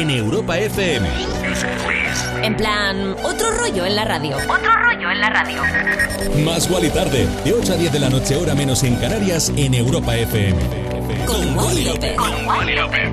[0.00, 1.08] En Europa FM.
[2.42, 4.36] En plan, otro rollo en la radio.
[4.36, 5.62] Otro rollo en la radio.
[6.44, 9.74] Más Wally tarde, de 8 a 10 de la noche, hora menos en Canarias, en
[9.74, 10.56] Europa FM.
[11.26, 11.84] Con Wally
[12.76, 13.10] López.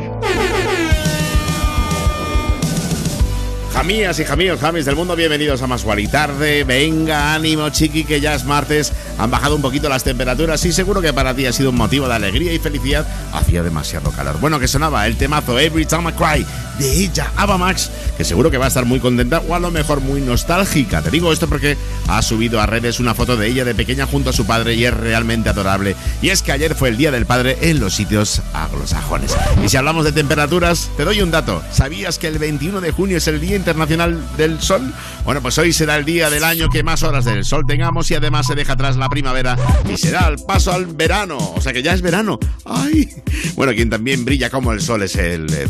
[3.74, 6.64] Jamías y jamíos, jamis del mundo, bienvenidos a Más y Tarde.
[6.64, 8.94] Venga, ánimo, chiqui, que ya es martes.
[9.18, 12.08] Han bajado un poquito las temperaturas y seguro que para ti ha sido un motivo
[12.08, 13.08] de alegría y felicidad.
[13.34, 14.40] Hacía demasiado calor.
[14.40, 16.46] Bueno, que sonaba el temazo Every Time I Cry
[16.80, 19.72] de ella, Ava Max, que seguro que va a estar muy contenta o a lo
[19.72, 21.02] mejor muy nostálgica.
[21.02, 21.78] Te digo esto porque
[22.08, 24.86] ha subido a redes una foto de ella de pequeña junto a su padre y
[24.86, 25.96] es realmente adorable.
[26.22, 29.36] Y es que ayer fue el Día del Padre en los sitios anglosajones.
[29.64, 31.64] Y si hablamos de temperaturas, te doy un dato.
[31.72, 34.94] ¿Sabías que el 21 de junio es el Día Internacional del Sol?
[35.24, 38.16] Bueno, pues hoy será el día del año que más horas del sol tengamos y
[38.16, 39.58] además se deja atrás la primavera
[39.90, 41.38] y será el paso al verano.
[41.56, 42.40] O sea que ya es verano.
[42.66, 43.10] ¡Ay!
[43.56, 45.70] Bueno, quien también brilla como el sol es el Ed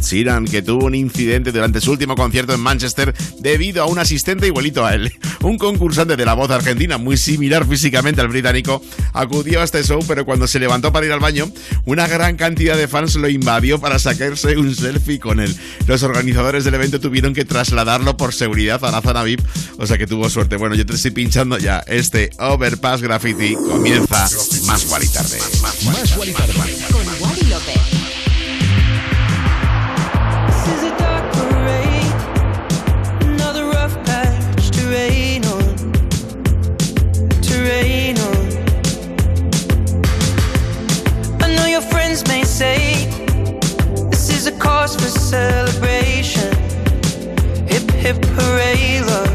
[0.50, 4.86] que tuvo un incidente durante su último concierto en Manchester debido a un asistente igualito
[4.86, 5.14] a él.
[5.42, 8.82] Un concursante de la voz argentina, muy similar físicamente al británico,
[9.14, 11.52] acudió a este show, pero cuando se levantó para ir al baño,
[11.86, 15.56] una gran cantidad de fans lo invadió para sacarse un selfie con él.
[15.88, 19.42] Los organizadores del evento tuvieron que trasladarlo por seguridad a la zona VIP,
[19.78, 20.58] o sea que tuvo suerte.
[20.58, 24.28] Bueno, yo te estoy pinchando ya este Overpass Comienza
[24.68, 25.40] Más Wally Tarde.
[25.60, 26.54] Más, más, más Tarde.
[26.92, 27.06] Con
[44.12, 46.54] this is a cause for celebration.
[47.68, 48.24] Hip hip
[49.02, 49.35] love.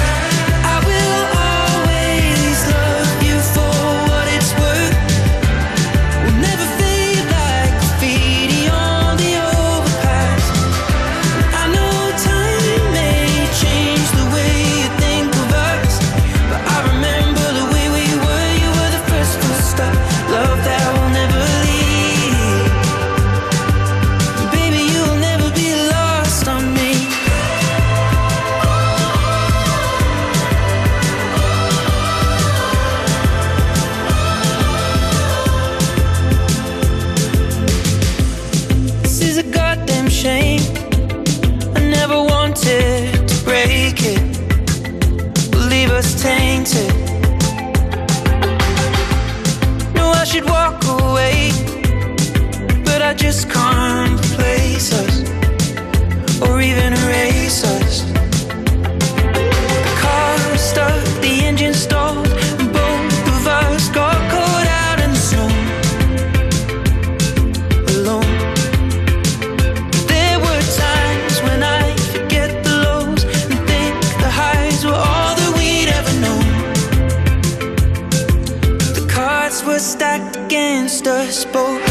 [53.45, 54.19] Can't
[54.93, 55.23] us
[56.41, 58.03] or even erase us.
[59.85, 60.37] The car
[61.21, 62.27] the engine stalled,
[62.59, 65.49] and both of us got caught out in the snow.
[67.95, 68.33] Alone.
[70.07, 73.93] There were times when I forget the lows and think
[74.23, 76.47] the highs were all that we'd ever known.
[78.93, 81.90] The cards were stacked against us both.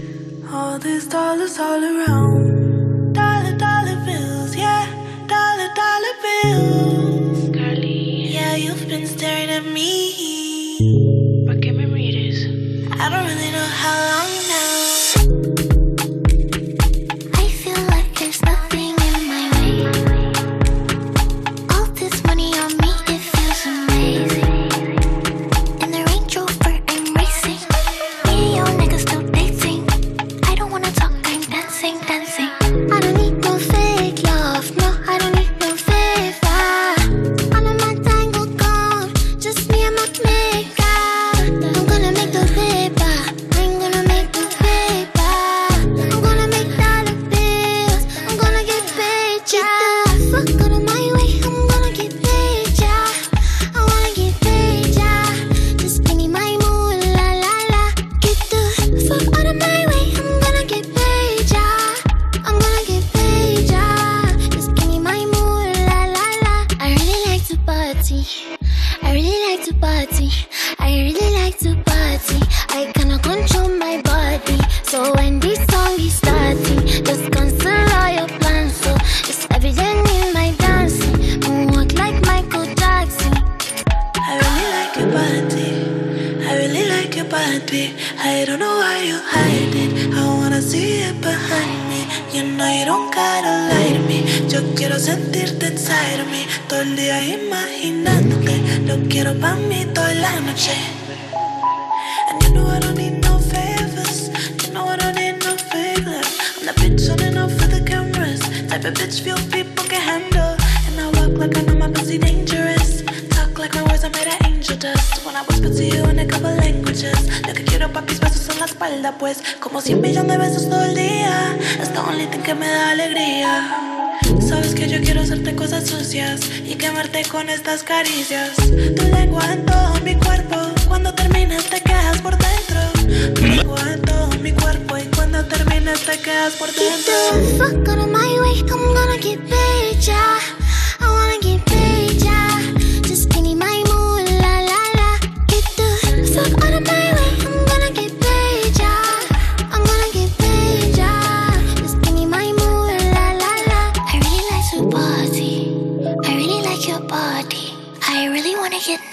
[158.89, 159.10] it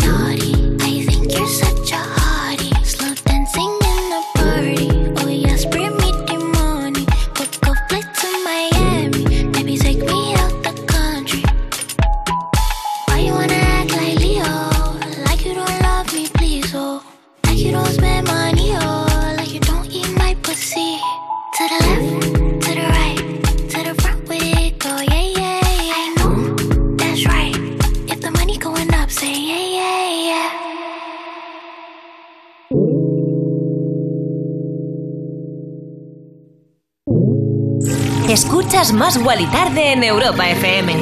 [38.99, 40.93] Más Guali Tarde en Europa FM.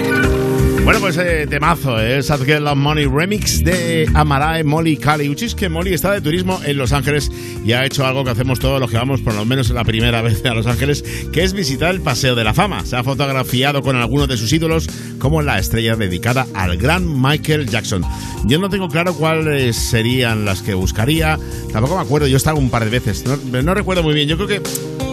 [0.84, 2.22] Bueno, pues eh, temazo, ¿eh?
[2.22, 6.76] Sad Get Love Money remix de Amarae Molly Caliuchis, que Molly está de turismo en
[6.76, 7.32] Los Ángeles
[7.64, 10.20] y ha hecho algo que hacemos todos los que vamos, por lo menos la primera
[10.22, 12.84] vez a Los Ángeles, que es visitar el Paseo de la Fama.
[12.84, 14.88] Se ha fotografiado con algunos de sus ídolos,
[15.18, 18.04] como la estrella dedicada al gran Michael Jackson.
[18.44, 21.38] Yo no tengo claro cuáles serían las que buscaría,
[21.72, 24.28] tampoco me acuerdo, yo he estado un par de veces, no, no recuerdo muy bien,
[24.28, 24.62] yo creo que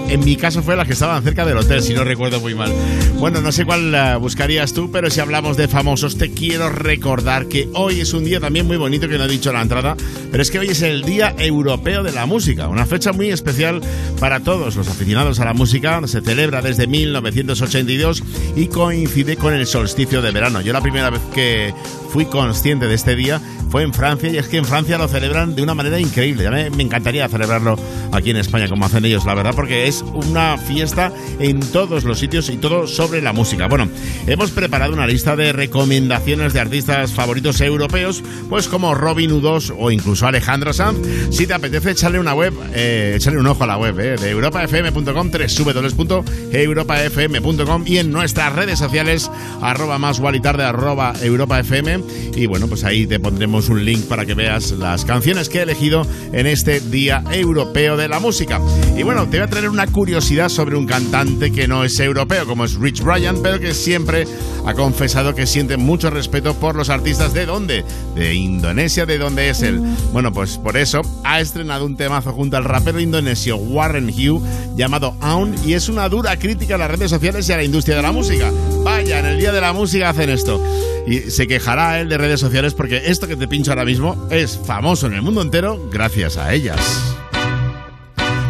[0.10, 2.72] en mi caso fue las que estaban cerca del hotel, si no recuerdo muy mal.
[3.20, 7.48] Bueno, no sé cuál eh, buscarías tú, pero si hablamos de famosos, te quiero recordar
[7.48, 9.96] que hoy es un día también muy bonito que no he dicho la entrada,
[10.32, 13.82] pero es que hoy es el Día Europeo de la Música, una fecha muy especial
[14.20, 16.02] para todos los aficionados a la música.
[16.08, 18.24] Se celebra desde 1982
[18.56, 20.62] y coincide con el solsticio de verano.
[20.62, 21.74] Yo la primera vez que
[22.14, 23.42] fui consciente de este día
[23.74, 26.48] fue en Francia y es que en Francia lo celebran de una manera increíble.
[26.52, 27.76] Me, me encantaría celebrarlo
[28.12, 32.20] aquí en España como hacen ellos, la verdad, porque es una fiesta en todos los
[32.20, 33.68] sitios y todo sobre la música.
[33.68, 33.90] Bueno,
[34.28, 39.90] hemos preparado una lista de recomendaciones de artistas favoritos europeos, pues como Robin U2 o
[39.90, 41.00] incluso Alejandro Sanz.
[41.32, 44.30] Si te apetece echarle una web, eh, echarle un ojo a la web eh, de
[44.30, 49.32] europafm.com, www.europafm.com y en nuestras redes sociales,
[49.64, 52.03] arroba más y tarde, arroba europafm.
[52.36, 55.62] Y bueno, pues ahí te pondremos un link para que veas las canciones que he
[55.62, 58.60] elegido en este Día Europeo de la Música.
[58.98, 62.46] Y bueno, te voy a traer una curiosidad sobre un cantante que no es europeo,
[62.46, 64.26] como es Rich Brian, pero que siempre
[64.66, 67.84] ha confesado que siente mucho respeto por los artistas de dónde?
[68.16, 69.82] De Indonesia, de dónde es él.
[70.12, 74.42] Bueno, pues por eso ha estrenado un temazo junto al rapero indonesio Warren Hugh
[74.76, 77.96] llamado Aun y es una dura crítica a las redes sociales y a la industria
[77.96, 78.52] de la música.
[78.84, 80.62] Vaya, en el Día de la Música hacen esto.
[81.06, 84.60] Y se quejará él de redes sociales porque esto que te pincho ahora mismo es
[84.66, 86.80] famoso en el mundo entero gracias a ellas.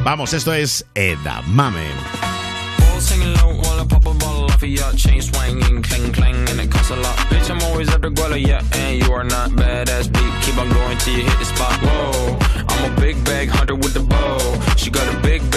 [0.04, 1.88] Vamos, esto es Edamame.
[11.82, 12.38] Whoa,
[12.70, 14.54] I'm a big bag hunter with the bow.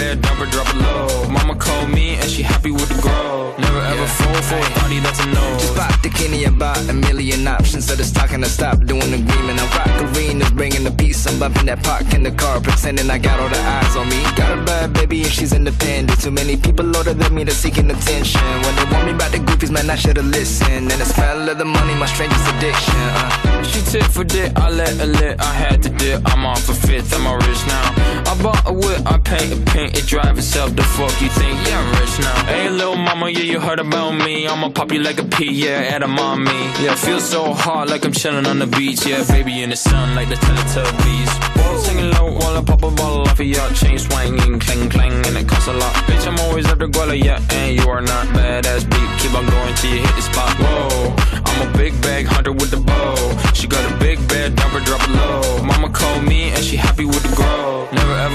[0.06, 1.28] Bed, number drop it low.
[1.28, 3.54] Mama called me and she happy with the grow.
[3.58, 5.44] Never ever fall for a party that's a no.
[5.58, 7.86] Just pop the Kenny about a million options.
[7.88, 11.26] that is talking to stop doing the green and I rock arenas, bringing the peace.
[11.26, 14.20] I'm bumping that park in the car, pretending I got all the eyes on me.
[14.40, 16.20] Got a bad baby and she's independent.
[16.20, 18.46] Too many people older than me that's seeking attention.
[18.64, 20.86] When they want me about the goofies, man, I should've listened.
[20.92, 23.02] And the smell of the money, my strangest addiction.
[23.20, 23.46] Uh.
[23.70, 26.22] She tit for dick, I let her lit, I had to dip.
[26.25, 27.86] I'm off a fifth, I'm a rich now.
[28.30, 30.74] I bought a whip, I paint a paint, it drive itself.
[30.76, 31.56] The fuck you think?
[31.66, 32.44] Yeah, I'm rich now.
[32.44, 34.46] Hey, little mama, yeah, you heard about me.
[34.46, 36.60] I'ma pop you like a pea, yeah, at a mommy.
[36.82, 39.06] Yeah, feel so hot like I'm chilling on the beach.
[39.06, 41.30] Yeah, baby in the sun like the Teletubbies.
[41.56, 45.26] Whoa, singing low while I pop a bottle off of your chain swinging, clang clang,
[45.26, 45.94] and it costs a lot.
[46.06, 49.10] Bitch, I'm always at the guala, yeah, and you are not badass beat.
[49.20, 50.52] Keep on going till you hit the spot.
[50.58, 51.14] Whoa,
[51.46, 53.14] I'm a big bag hunter with the bow.
[53.54, 55.35] She got a big bed, number drop it low.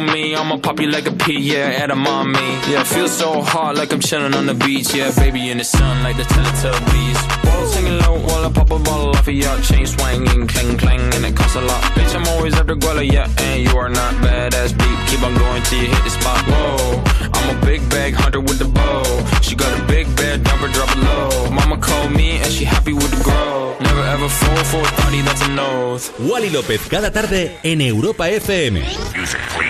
[0.00, 0.34] me.
[0.34, 2.38] I'ma pop you like a pea, yeah, at a mommy.
[2.70, 4.94] Yeah, feel so hot like I'm chilling on the beach.
[4.94, 7.18] Yeah, baby in the sun like the Teletubbies.
[7.46, 11.00] Walls singing low while I pop a bottle off of your chain swinging, clang, clang,
[11.14, 11.82] and it costs a lot.
[11.94, 14.98] Bitch, I'm always after Guala, yeah, and you are not badass beat.
[15.08, 16.40] Keep on going till you hit the spot.
[16.46, 17.02] Whoa,
[17.34, 19.04] I'm a big bag hunter with the bow.
[19.42, 21.50] She got a big bed, number drop it low.
[21.50, 23.76] Mama called me and she happy with the grow.
[23.80, 26.18] Never ever fall for a thotty, that's an oath.
[26.20, 29.69] Wally López cada tarde en Europa FM.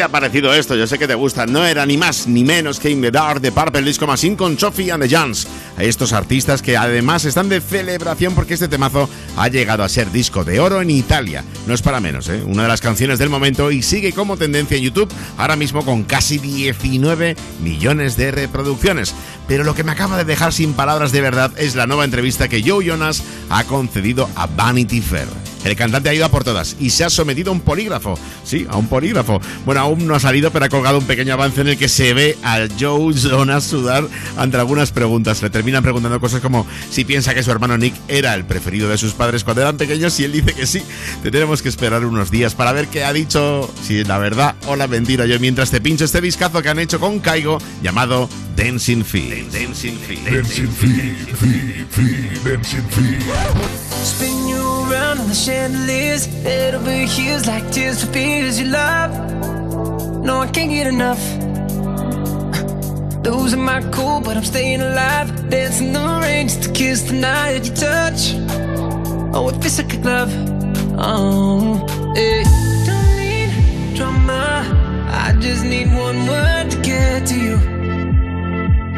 [0.00, 0.76] te ha parecido esto?
[0.76, 1.44] Yo sé que te gusta.
[1.44, 4.58] No era ni más ni menos que In the Dark de Purple Disco Machine con
[4.58, 5.46] Sophie and the Jans.
[5.78, 10.42] Estos artistas que además están de celebración porque este temazo ha llegado a ser disco
[10.42, 11.44] de oro en Italia.
[11.66, 12.42] No es para menos, ¿eh?
[12.46, 16.04] Una de las canciones del momento y sigue como tendencia en YouTube ahora mismo con
[16.04, 19.14] casi 19 millones de reproducciones.
[19.50, 22.46] Pero lo que me acaba de dejar sin palabras de verdad es la nueva entrevista
[22.46, 25.26] que Joe Jonas ha concedido a Vanity Fair.
[25.64, 28.18] El cantante ha ido a por todas y se ha sometido a un polígrafo.
[28.44, 29.40] Sí, a un polígrafo.
[29.66, 32.14] Bueno, aún no ha salido, pero ha colgado un pequeño avance en el que se
[32.14, 34.06] ve a Joe Jonas sudar
[34.38, 35.42] ante algunas preguntas.
[35.42, 38.98] Le terminan preguntando cosas como si piensa que su hermano Nick era el preferido de
[38.98, 40.80] sus padres cuando eran pequeños y él dice que sí.
[41.24, 44.76] Tendremos que esperar unos días para ver qué ha dicho, si es la verdad o
[44.76, 45.26] la mentira.
[45.26, 49.39] Yo mientras te pincho este discazo que han hecho con Caigo llamado Dancing Feet.
[49.48, 50.24] Dancing Feet.
[50.24, 53.22] Dancing feet, feet, feet, dancing feet.
[54.04, 59.12] Spin you around on the chandeliers, head over heels like tears for fears you love.
[60.22, 61.22] No, I can't get enough.
[63.24, 65.48] Losing my cool, but I'm staying alive.
[65.48, 68.34] Dancing the rain just to kiss the night that you touch.
[69.34, 70.32] Oh, it feels like a glove.
[70.98, 72.42] Oh, yeah.
[72.86, 74.64] Don't need drama.
[75.08, 77.79] I just need one word to get to you.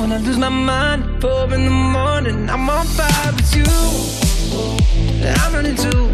[0.00, 1.20] When I lose my mind?
[1.20, 3.64] Four in the morning, I'm on fire with you.
[5.24, 6.06] I'm running too.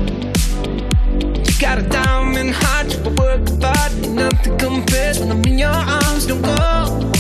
[1.47, 5.71] You got a diamond heart, you work hard, ain't nothing compares when I'm in your
[5.71, 6.27] arms.
[6.27, 7.13] Don't go,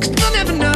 [0.00, 0.75] cause you'll never know.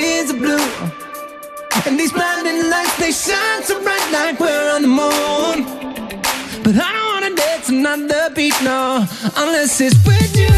[0.00, 0.68] tears are blue.
[1.86, 5.56] And these blinding lights, they shine so bright like we're on the moon.
[6.64, 9.06] But I don't wanna dance another beat, no,
[9.42, 10.54] unless it's with you.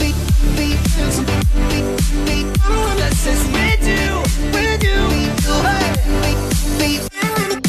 [0.00, 0.18] Beat,
[0.56, 0.80] beat,
[2.26, 4.08] beat, unless it's with you,
[4.54, 5.00] with you.
[6.24, 6.40] Beat,
[6.80, 7.60] beat, I wanna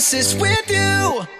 [0.00, 1.39] unless it's with you.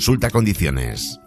[0.01, 1.20] Consulta condiciones.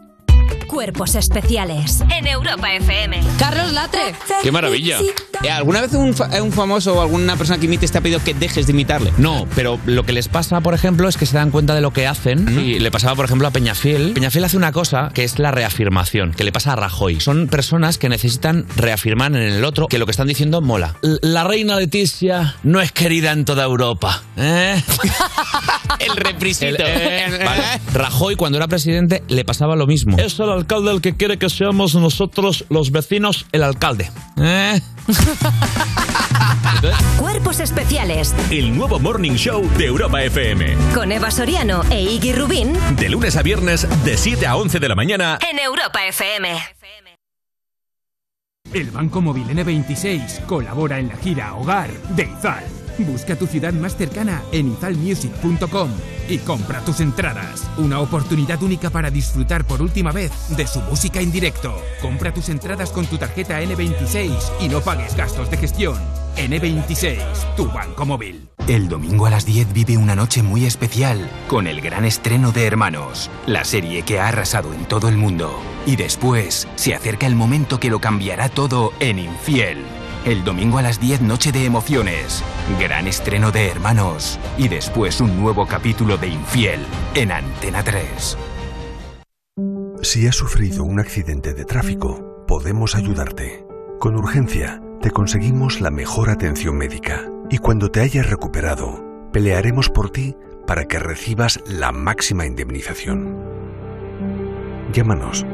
[0.67, 3.21] Cuerpos especiales en Europa FM.
[3.39, 4.15] Carlos Latre.
[4.43, 4.99] ¡Qué maravilla!
[5.43, 8.19] Eh, ¿Alguna vez un, fa- un famoso o alguna persona que imites te ha pedido
[8.25, 9.13] que dejes de imitarle?
[9.19, 11.93] No, pero lo que les pasa, por ejemplo, es que se dan cuenta de lo
[11.93, 12.59] que hacen.
[12.59, 14.13] Y le pasaba, por ejemplo, a Peñafiel.
[14.15, 17.21] Peñafiel hace una cosa que es la reafirmación, que le pasa a Rajoy.
[17.21, 20.97] Son personas que necesitan reafirmar en el otro que lo que están diciendo mola.
[21.03, 24.23] L- La reina Leticia no es querida en toda Europa.
[24.37, 24.83] ¿eh?
[26.01, 26.85] El reprisito.
[26.85, 27.63] El- eh, vale.
[27.93, 30.17] Rajoy, cuando era presidente, le pasaba lo mismo.
[30.19, 34.11] Es el alcalde el que quiere que seamos nosotros, los vecinos, el alcalde.
[34.39, 34.81] ¿eh?
[37.19, 40.77] Cuerpos especiales El nuevo Morning Show de Europa FM.
[40.95, 44.89] con Eva Soriano e Iggy Rubín De lunes a viernes, de 7 a 11 de
[44.89, 45.39] la mañana.
[45.51, 46.57] en Europa FM.
[48.73, 52.65] El Banco Móvil N26 colabora en la gira Hogar de Izal.
[52.99, 55.91] Busca tu ciudad más cercana en izalmusic.com
[56.29, 57.69] y compra tus entradas.
[57.77, 61.77] Una oportunidad única para disfrutar por última vez de su música en directo.
[62.01, 65.99] Compra tus entradas con tu tarjeta N26 y no pagues gastos de gestión.
[66.37, 68.49] N26, tu banco móvil.
[68.67, 72.67] El domingo a las 10 vive una noche muy especial con el gran estreno de
[72.67, 75.61] Hermanos, la serie que ha arrasado en todo el mundo.
[75.87, 79.85] Y después se acerca el momento que lo cambiará todo en Infiel.
[80.25, 82.43] El domingo a las 10 noche de emociones,
[82.81, 86.81] gran estreno de Hermanos y después un nuevo capítulo de Infiel
[87.15, 88.39] en Antena 3.
[90.01, 93.67] Si has sufrido un accidente de tráfico, podemos ayudarte.
[94.01, 100.09] Con urgencia, te conseguimos la mejor atención médica y cuando te hayas recuperado, pelearemos por
[100.09, 103.45] ti para que recibas la máxima indemnización.
[104.91, 105.45] Llámanos.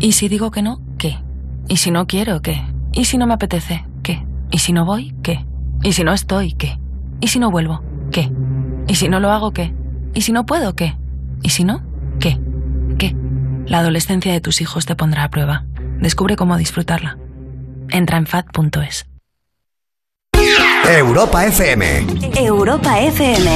[0.00, 0.80] ¿Y si digo que no?
[0.98, 1.18] ¿Qué?
[1.68, 2.40] ¿Y si no quiero?
[2.40, 2.62] ¿Qué?
[2.92, 3.84] ¿Y si no me apetece?
[4.02, 4.24] ¿Qué?
[4.50, 5.14] ¿Y si no voy?
[5.22, 5.44] ¿Qué?
[5.82, 6.54] ¿Y si no estoy?
[6.54, 6.78] ¿Qué?
[7.20, 7.82] ¿Y si no vuelvo?
[8.10, 8.30] ¿Qué?
[8.86, 9.52] ¿Y si no lo hago?
[9.52, 9.74] ¿Qué?
[10.14, 10.74] ¿Y si no puedo?
[10.74, 10.96] ¿Qué?
[11.42, 11.82] ¿Y si no?
[12.18, 12.30] ¿Qué?
[12.30, 12.47] ¿Qué?
[13.68, 15.64] La adolescencia de tus hijos te pondrá a prueba.
[16.00, 17.18] Descubre cómo disfrutarla.
[17.90, 19.06] Entra en fat.es.
[20.88, 22.06] Europa FM.
[22.36, 23.50] Europa FM.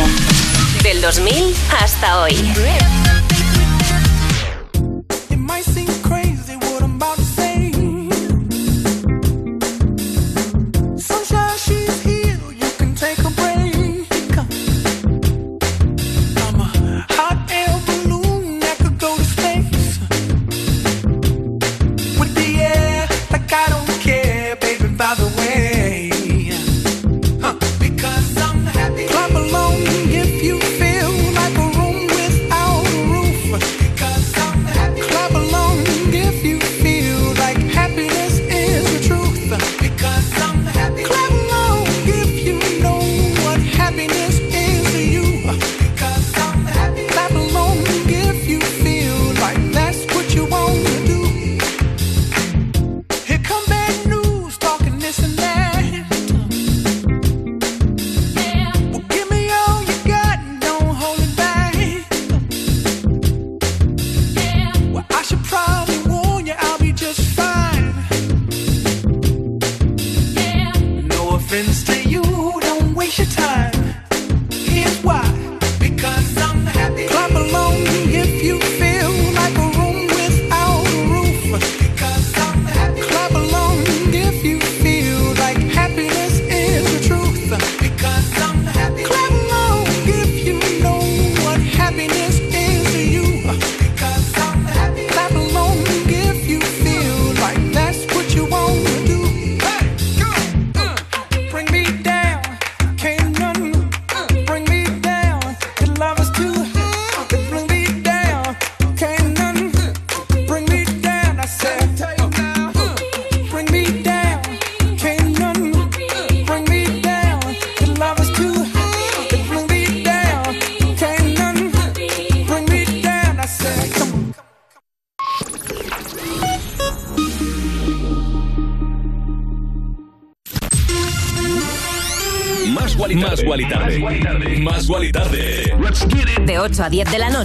[0.83, 2.35] Del 2000 hasta hoy.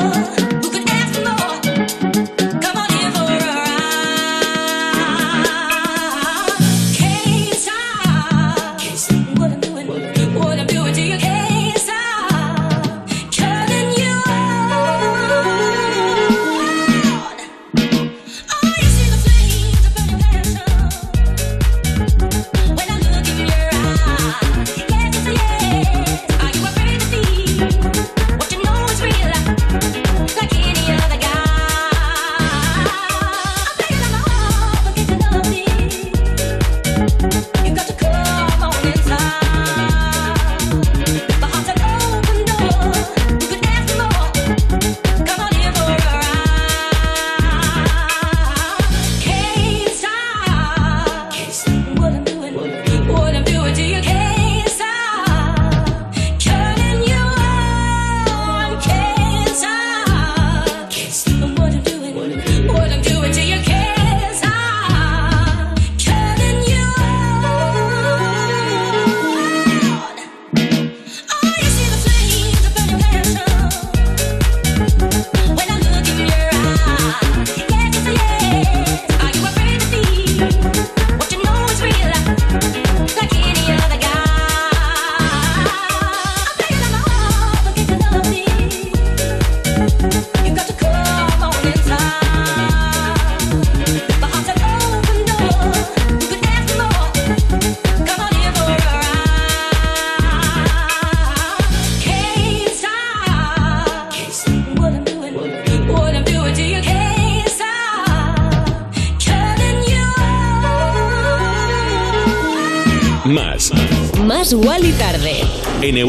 [0.00, 0.47] you.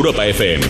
[0.10, 0.66] Europa FM.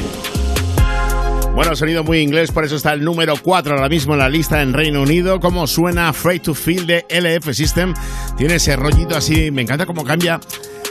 [1.56, 4.62] Bueno, sonido muy inglés, por eso está el número 4 ahora mismo en la lista
[4.62, 5.40] en Reino Unido.
[5.40, 7.94] ¿Cómo suena Afraid to Feel de LF System?
[8.38, 10.42] Tiene ese rollito así, me encanta cómo cambia.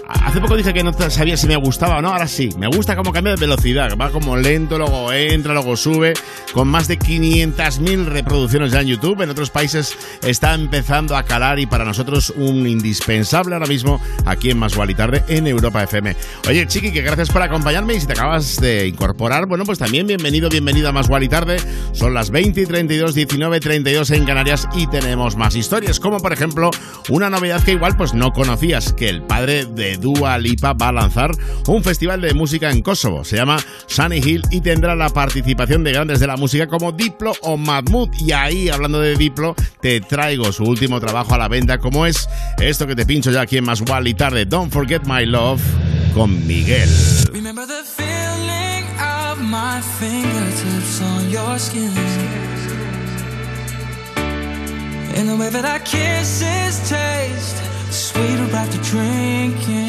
[0.09, 2.49] Hace poco dije que no sabía si me gustaba o no, ahora sí.
[2.57, 3.95] Me gusta cómo cambia de velocidad.
[4.01, 6.15] Va como lento, luego entra, luego sube.
[6.55, 9.21] Con más de 500.000 reproducciones ya en YouTube.
[9.21, 14.51] En otros países está empezando a calar y para nosotros un indispensable ahora mismo aquí
[14.51, 16.17] en Más y Tarde en Europa FM.
[16.49, 20.07] Oye, Chiqui, que gracias por acompañarme y si te acabas de incorporar, bueno, pues también
[20.07, 21.57] bienvenido, bienvenida a Más y Tarde.
[21.93, 26.33] Son las 20 y 32, 19 32 en Canarias y tenemos más historias, como por
[26.33, 26.71] ejemplo
[27.09, 30.93] una novedad que igual pues no conocías, que el padre de Dua Lipa va a
[30.93, 31.31] lanzar
[31.67, 33.25] un festival de música en Kosovo.
[33.25, 37.33] Se llama Sunny Hill y tendrá la participación de grandes de la música como Diplo
[37.43, 38.11] o Mahmoud.
[38.21, 42.29] Y ahí, hablando de Diplo, te traigo su último trabajo a la venta, como es
[42.61, 45.63] esto que te pincho ya aquí en Más y Tarde, Don't Forget My Love,
[46.15, 46.89] con Miguel.
[47.33, 51.93] Remember the feeling of my fingertips on your skin.
[55.17, 57.57] And the way that our kisses taste
[57.91, 59.89] sweeter after drinking.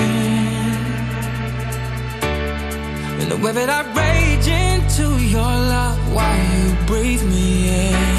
[3.19, 8.18] And the way that I rage into your love while you breathe me in.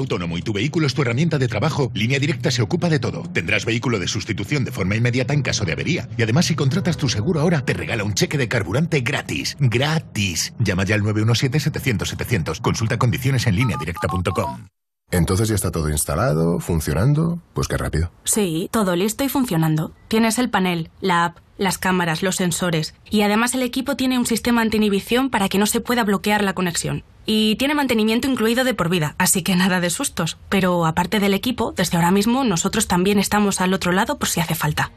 [0.00, 3.22] Autónomo y tu vehículo es tu herramienta de trabajo, Línea Directa se ocupa de todo.
[3.32, 6.08] Tendrás vehículo de sustitución de forma inmediata en caso de avería.
[6.16, 9.56] Y además, si contratas tu seguro ahora, te regala un cheque de carburante gratis.
[9.60, 10.52] ¡Gratis!
[10.58, 12.60] Llama ya al 917-700-700.
[12.60, 14.66] Consulta condiciones en lineadirecta.com.
[15.10, 17.40] Entonces ya está todo instalado, funcionando.
[17.52, 18.12] Pues qué rápido.
[18.24, 19.92] Sí, todo listo y funcionando.
[20.08, 24.26] Tienes el panel, la app, las cámaras, los sensores y además el equipo tiene un
[24.26, 27.04] sistema anti-inhibición para que no se pueda bloquear la conexión.
[27.32, 30.36] Y tiene mantenimiento incluido de por vida, así que nada de sustos.
[30.48, 34.40] Pero aparte del equipo, desde ahora mismo nosotros también estamos al otro lado por si
[34.40, 34.90] hace falta.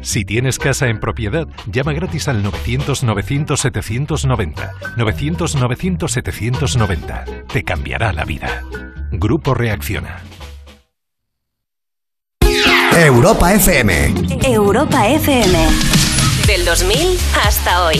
[0.00, 4.70] Si tienes casa en propiedad, llama gratis al 900-900-790.
[4.96, 7.46] 900-900-790.
[7.46, 8.62] Te cambiará la vida.
[9.10, 10.22] Grupo Reacciona.
[12.96, 14.14] Europa FM.
[14.42, 15.68] Europa FM.
[16.46, 17.98] Del 2000 hasta hoy.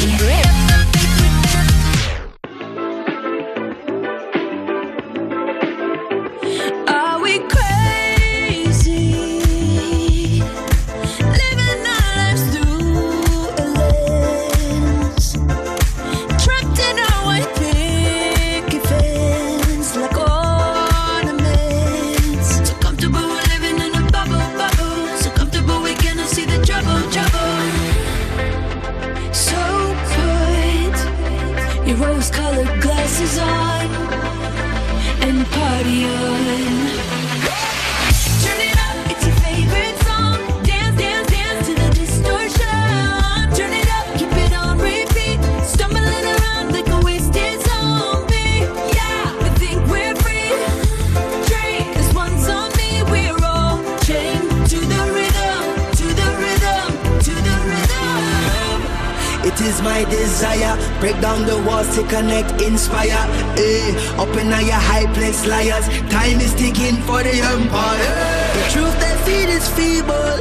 [59.59, 60.79] It is my desire.
[61.01, 63.19] Break down the walls to connect, inspire.
[63.59, 65.83] Eh, up in your high place, liars.
[66.15, 68.15] Time is ticking for the empire.
[68.55, 70.39] The truth they feed is feeble,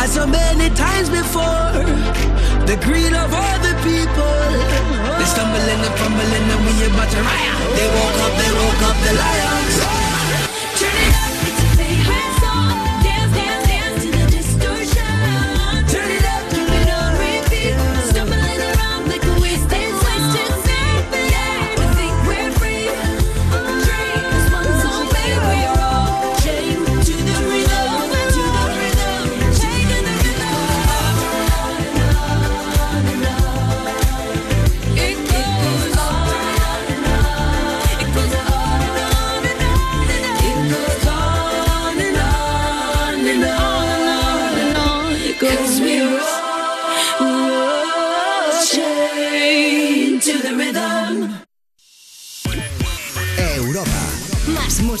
[0.00, 1.76] as so many times before.
[2.64, 4.40] The greed of all the people.
[5.20, 7.56] They stumble and fumble and we about to riot.
[7.76, 9.83] They woke up, they woke up the lions.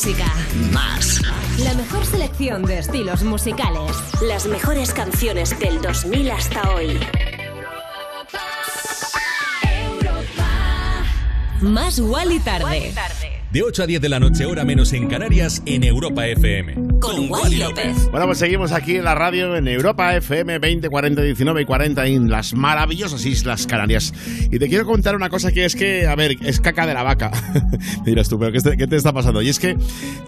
[0.04, 0.26] Música.
[0.70, 1.22] Más.
[1.60, 3.90] La mejor selección de estilos musicales.
[4.20, 7.00] Las mejores canciones del 2000 hasta hoy.
[11.62, 12.92] Más Wally tarde.
[13.54, 16.74] De 8 a 10 de la noche, hora menos en Canarias, en Europa FM.
[16.98, 18.10] Con Wally López.
[18.10, 22.06] Bueno, pues seguimos aquí en la radio en Europa FM 20, 40, 19 y 40
[22.06, 24.12] en las maravillosas Islas Canarias.
[24.50, 27.04] Y te quiero contar una cosa que es que, a ver, es caca de la
[27.04, 27.30] vaca.
[28.00, 29.40] Me dirás tú, pero ¿qué te, qué te está pasando?
[29.40, 29.76] Y es que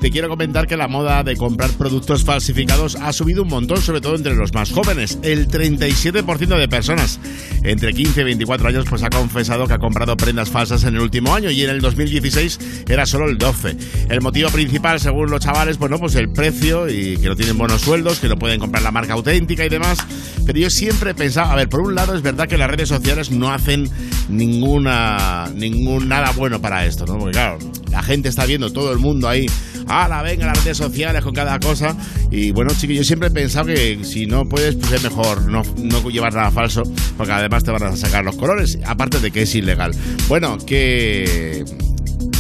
[0.01, 4.01] te quiero comentar que la moda de comprar productos falsificados ha subido un montón, sobre
[4.01, 5.18] todo entre los más jóvenes.
[5.22, 7.18] El 37% de personas
[7.64, 11.01] entre 15 y 24 años pues ha confesado que ha comprado prendas falsas en el
[11.01, 13.77] último año y en el 2016 era solo el 12.
[14.11, 17.81] El motivo principal, según los chavales, bueno, pues el precio y que no tienen buenos
[17.81, 19.99] sueldos, que no pueden comprar la marca auténtica y demás.
[20.45, 22.89] Pero yo siempre he pensado, a ver, por un lado es verdad que las redes
[22.89, 23.89] sociales no hacen
[24.29, 27.19] ninguna ningún nada bueno para esto, ¿no?
[27.19, 27.59] Porque claro,
[27.91, 29.47] la gente está viendo todo el mundo ahí,
[29.89, 31.97] ¡Hala, venga, las redes sociales con cada cosa!
[32.31, 35.62] Y bueno, chicos, yo siempre he pensado que si no puedes, pues es mejor no,
[35.79, 36.83] no llevar nada falso,
[37.17, 39.93] porque además te van a sacar los colores, aparte de que es ilegal.
[40.29, 41.64] Bueno, que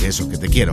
[0.06, 0.72] eso, que te quiero.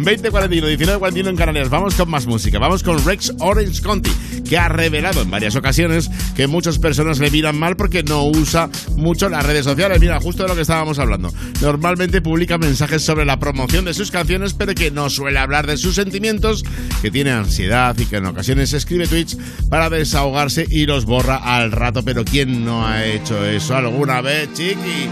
[0.00, 1.70] 20, 41, 19, 41 en Canarias.
[1.70, 2.58] Vamos con más música.
[2.58, 4.10] Vamos con Rex Orange Conti,
[4.48, 8.68] que ha revelado en varias ocasiones que muchas personas le miran mal porque no usa
[8.96, 10.00] mucho las redes sociales.
[10.00, 11.32] Mira, justo de lo que estábamos hablando.
[11.60, 15.76] Normalmente publica mensajes sobre la promoción de sus canciones, pero que no suele hablar de
[15.76, 16.64] sus sentimientos,
[17.00, 19.36] que tiene ansiedad y que en ocasiones escribe tweets
[19.68, 22.02] para desahogarse y los borra al rato.
[22.02, 25.08] Pero ¿quién no ha hecho eso alguna vez, chiqui?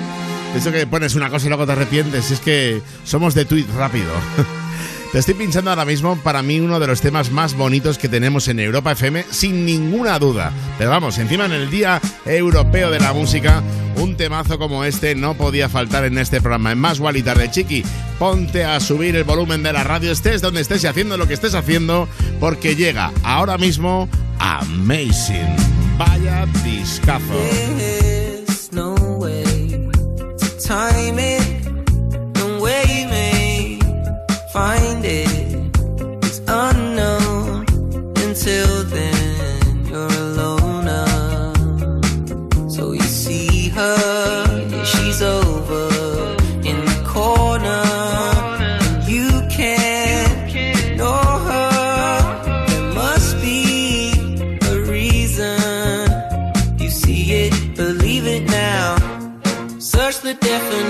[0.55, 2.31] Eso que pones una cosa y luego te arrepientes.
[2.31, 4.13] Es que somos de tweet rápido.
[5.13, 8.47] Te estoy pinchando ahora mismo para mí uno de los temas más bonitos que tenemos
[8.47, 10.53] en Europa FM, sin ninguna duda.
[10.79, 13.61] Pero vamos, encima en el Día Europeo de la Música,
[13.97, 16.71] un temazo como este no podía faltar en este programa.
[16.71, 17.85] En Más y Tarde Chiqui,
[18.21, 21.35] ponte a subir el volumen de la radio, estés donde estés y haciendo lo que
[21.35, 25.57] estés haciendo, porque llega ahora mismo Amazing.
[25.99, 27.35] Vaya discazo.
[30.71, 31.43] Time it,
[32.37, 33.77] no way you may
[34.53, 35.27] find it.
[36.23, 36.90] It's unknown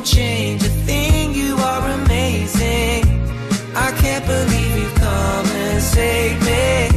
[0.00, 3.04] Don't change a thing, you are amazing.
[3.76, 6.88] I can't believe you come and save me.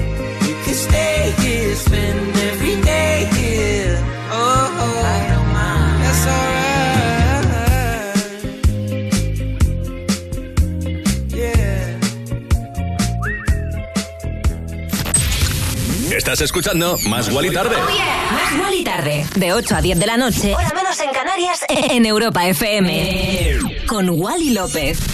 [0.47, 3.99] You can stay here, spend every day here.
[4.31, 5.15] Oh, oh.
[5.15, 6.01] I don't mind.
[6.05, 6.63] That's alright.
[16.07, 16.15] Yeah.
[16.15, 17.75] Estás escuchando Más Gual y Tarde.
[18.31, 19.25] Más Gual y Tarde.
[19.35, 20.55] De 8 a 10 de la noche.
[20.55, 21.13] Hora menos en
[21.89, 23.57] En Europa FM.
[23.88, 25.12] Con Wally López.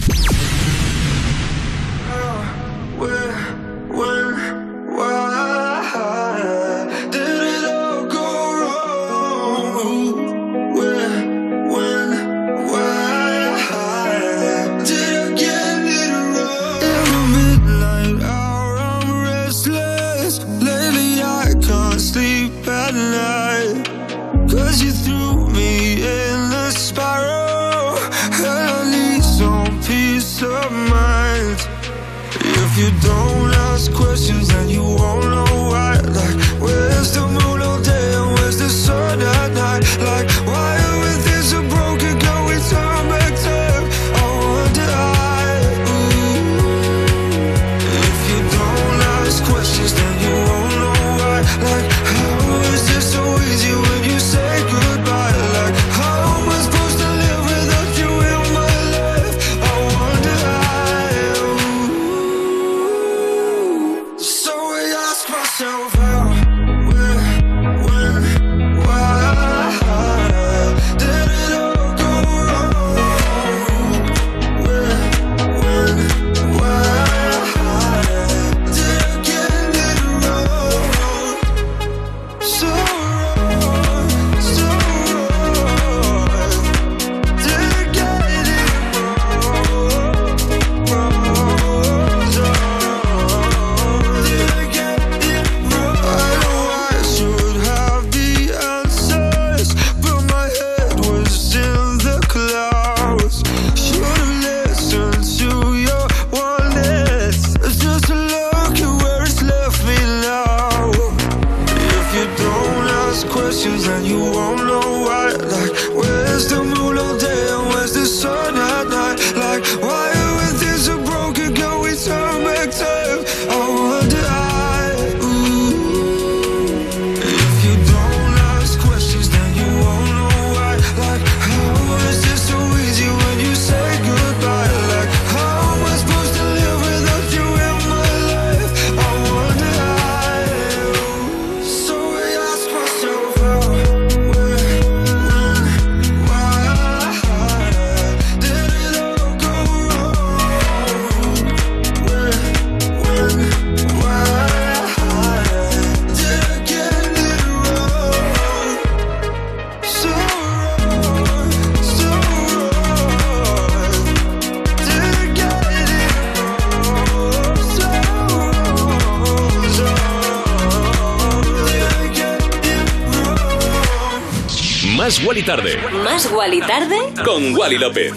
[175.50, 175.80] Tarde.
[176.04, 176.95] Más Wally tarde.
[177.26, 178.14] Con Wally López.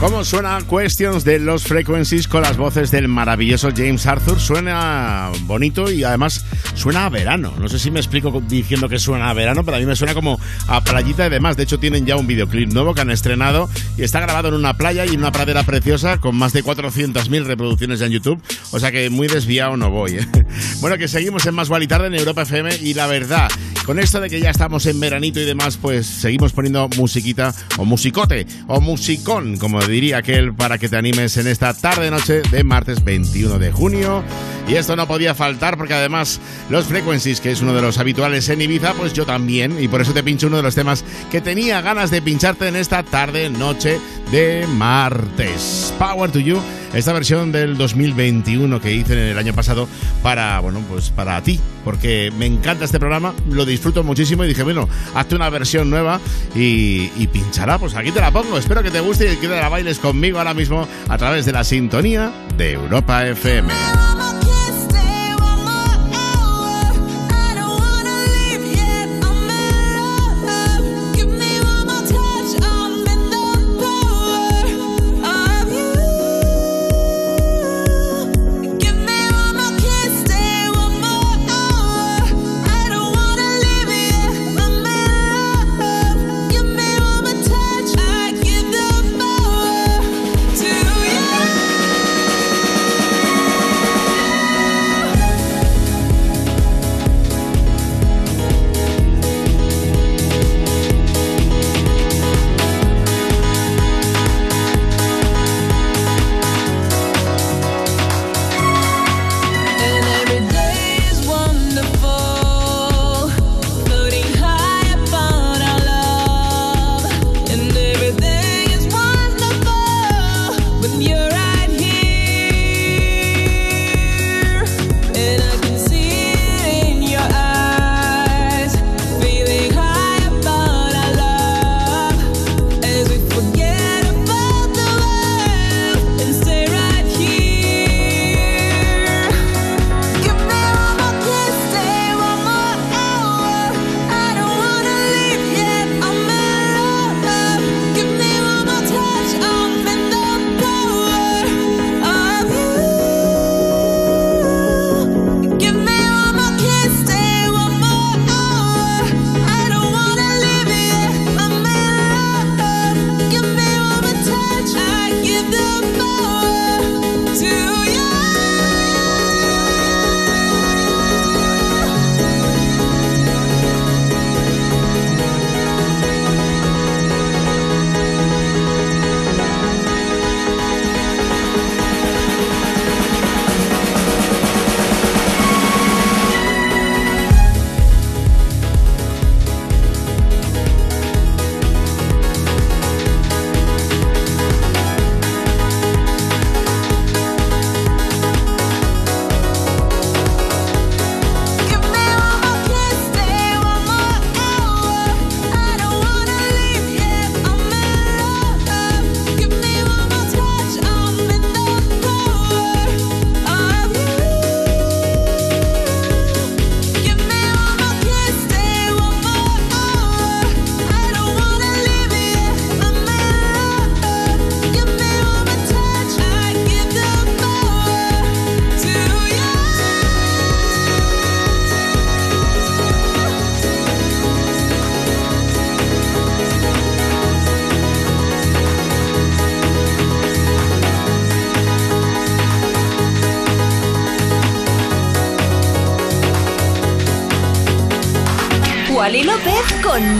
[0.00, 4.40] ¿Cómo suena Questions de los Frequencies con las voces del maravilloso James Arthur?
[4.40, 6.42] Suena bonito y además
[6.74, 7.52] suena a verano.
[7.58, 10.14] No sé si me explico diciendo que suena a verano, pero a mí me suena
[10.14, 11.58] como a playita y demás.
[11.58, 14.78] De hecho, tienen ya un videoclip nuevo que han estrenado y está grabado en una
[14.78, 18.42] playa y en una pradera preciosa con más de 400.000 reproducciones en YouTube.
[18.70, 20.12] O sea que muy desviado no voy.
[20.12, 20.26] ¿eh?
[20.80, 23.50] Bueno, que seguimos en Más Gual y Tarde en Europa FM y la verdad,
[23.90, 27.84] con esto de que ya estamos en veranito y demás, pues seguimos poniendo musiquita o
[27.84, 33.02] musicote o musicón, como diría aquel, para que te animes en esta tarde-noche de martes
[33.02, 34.22] 21 de junio.
[34.70, 38.48] Y esto no podía faltar porque además los Frequencies, que es uno de los habituales
[38.50, 39.82] en Ibiza, pues yo también.
[39.82, 42.76] Y por eso te pincho uno de los temas que tenía ganas de pincharte en
[42.76, 43.98] esta tarde-noche
[44.30, 45.92] de martes.
[45.98, 46.60] Power to You,
[46.94, 49.88] esta versión del 2021 que hice el año pasado
[50.22, 54.62] para, bueno, pues para ti, porque me encanta este programa, lo disfruto muchísimo y dije,
[54.62, 56.20] bueno, hazte una versión nueva
[56.54, 58.56] y, y pinchará, pues aquí te la pongo.
[58.56, 61.50] Espero que te guste y que te la bailes conmigo ahora mismo a través de
[61.50, 64.29] la sintonía de Europa FM.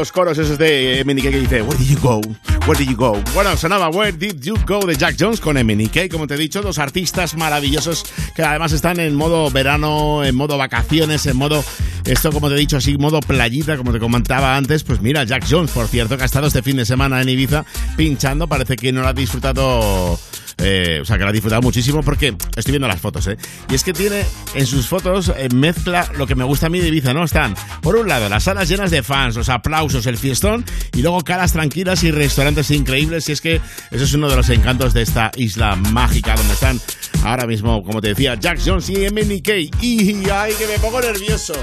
[0.00, 2.22] Los coros esos de MNK que dice Where did you go?
[2.66, 3.22] Where did you go?
[3.34, 6.62] Bueno, sonaba Where did you go de Jack Jones con MNK, como te he dicho,
[6.62, 11.62] dos artistas maravillosos que además están en modo verano, en modo vacaciones, en modo
[12.06, 15.44] esto como te he dicho así, modo playita, como te comentaba antes, pues mira, Jack
[15.46, 17.66] Jones, por cierto, que ha estado este fin de semana en Ibiza
[17.98, 20.18] pinchando, parece que no lo ha disfrutado
[20.60, 23.36] eh, o sea, que la ha disfrutado muchísimo porque estoy viendo las fotos, ¿eh?
[23.68, 26.80] Y es que tiene en sus fotos eh, mezcla lo que me gusta a mí
[26.80, 27.24] de Ibiza, ¿no?
[27.24, 31.20] Están, por un lado, las salas llenas de fans, los aplausos, el fiestón, y luego
[31.22, 33.28] caras tranquilas y restaurantes increíbles.
[33.28, 36.80] Y es que eso es uno de los encantos de esta isla mágica donde están
[37.24, 39.82] ahora mismo, como te decía, Jack Jones y MNK.
[39.82, 41.54] Y ay, que me pongo nervioso.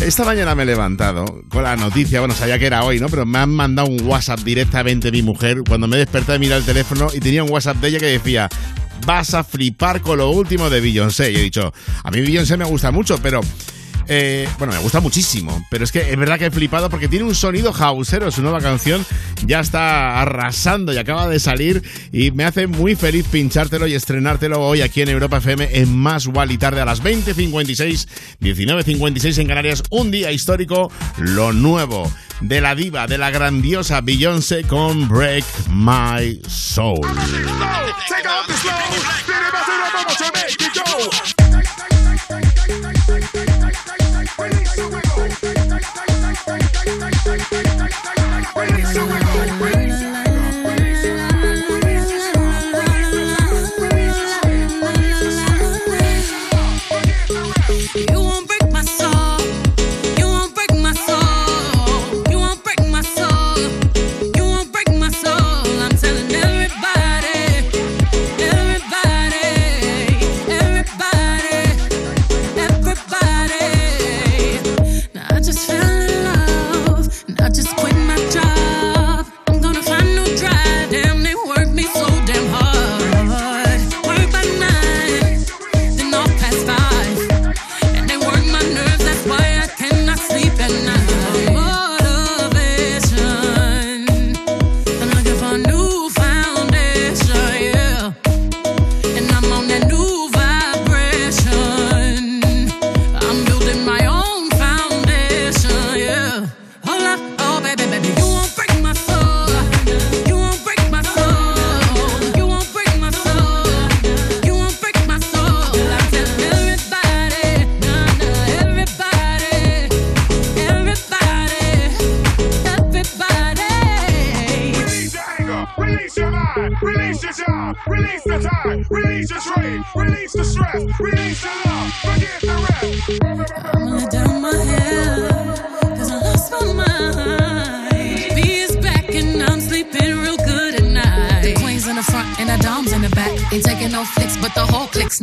[0.00, 3.08] Esta mañana me he levantado con la noticia, bueno, sabía que era hoy, ¿no?
[3.08, 5.62] Pero me han mandado un WhatsApp directamente mi mujer.
[5.66, 8.48] Cuando me desperté de mirar el teléfono y tenía un WhatsApp de ella que decía,
[9.04, 11.32] vas a flipar con lo último de Beyoncé.
[11.32, 11.72] Y he dicho,
[12.04, 13.40] a mí Beyoncé me gusta mucho, pero...
[14.08, 17.24] eh, bueno, me gusta muchísimo, pero es que es verdad que he flipado porque tiene
[17.24, 18.30] un sonido houseero.
[18.30, 19.04] Su nueva canción
[19.46, 21.82] ya está arrasando y acaba de salir
[22.12, 26.28] y me hace muy feliz pinchártelo y estrenártelo hoy aquí en Europa FM en Más
[26.48, 28.08] y Tarde a las 20.56,
[28.40, 29.82] 19.56 en Canarias.
[29.90, 32.10] Un día histórico, lo nuevo
[32.40, 37.06] de la diva, de la grandiosa Beyoncé con Break My Soul.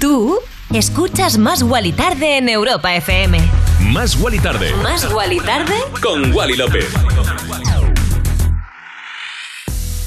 [0.00, 0.38] Tú
[0.74, 3.38] escuchas Más Wally Tarde en Europa FM.
[3.80, 4.74] Más Wally Tarde.
[4.82, 5.74] Más Wally Tarde.
[6.02, 6.86] Con Wally López.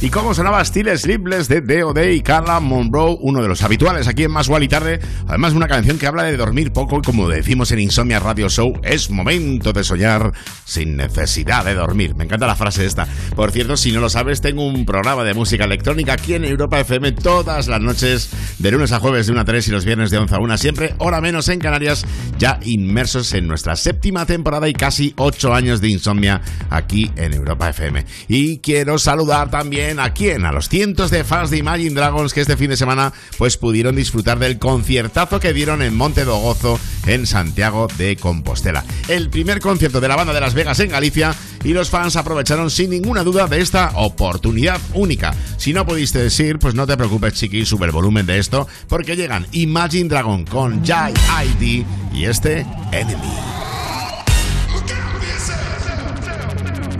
[0.01, 2.13] ¿Y cómo sonaba Still Sleepless de D.O.D.
[2.13, 5.01] y Carla Monroe, uno de los habituales aquí en Más y Tarde?
[5.27, 8.79] Además, una canción que habla de dormir poco y como decimos en Insomnia Radio Show,
[8.81, 10.31] es momento de soñar
[10.63, 12.15] sin necesidad de dormir.
[12.15, 13.09] Me encanta la frase esta.
[13.35, 16.79] Por cierto, si no lo sabes, tengo un programa de música electrónica aquí en Europa
[16.79, 20.11] FM todas las noches, de lunes a jueves de 1 a 3 y los viernes
[20.11, 22.05] de 11 a 1, siempre hora menos en Canarias,
[22.37, 27.69] ya inmersos en nuestra séptima temporada y casi 8 años de insomnia aquí en Europa
[27.69, 28.05] FM.
[28.29, 32.41] Y quiero saludar también a quién, a los cientos de fans de Imagine Dragons que
[32.41, 36.79] este fin de semana pues pudieron disfrutar del conciertazo que dieron en Monte do Gozo
[37.07, 38.83] en Santiago de Compostela.
[39.07, 41.33] El primer concierto de la banda de Las Vegas en Galicia
[41.63, 45.33] y los fans aprovecharon sin ninguna duda de esta oportunidad única.
[45.57, 49.15] Si no pudiste decir, pues no te preocupes chiqui, sube el volumen de esto porque
[49.15, 51.13] llegan Imagine Dragon con Jai
[51.45, 53.68] ID y este Enemy.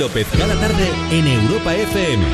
[0.00, 2.24] López cada tarde en Europa FM.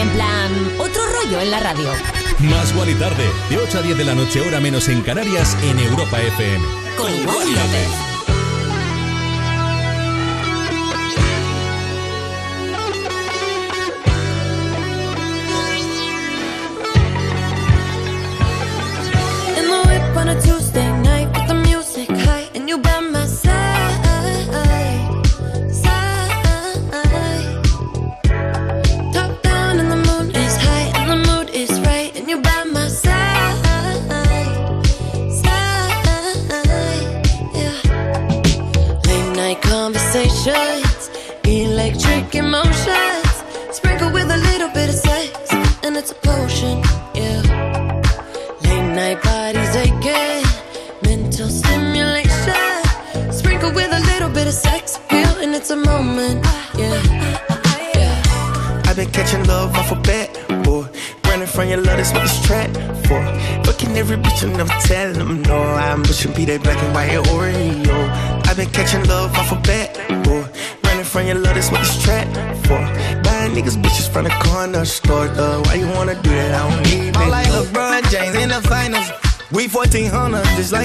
[0.00, 1.90] En plan, otro rollo en la radio.
[2.38, 5.80] Más Wally tarde, de 8 a 10 de la noche, hora menos en Canarias, en
[5.80, 6.64] Europa FM.
[6.96, 8.07] Con Wally López.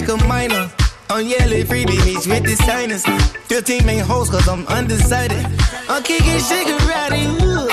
[0.07, 0.71] Like a minor.
[1.09, 3.05] On yellow free babies with the signers.
[3.47, 5.45] 15 main hoes, cause I'm undecided.
[5.89, 7.69] I'm kicking Shigarati, ooh.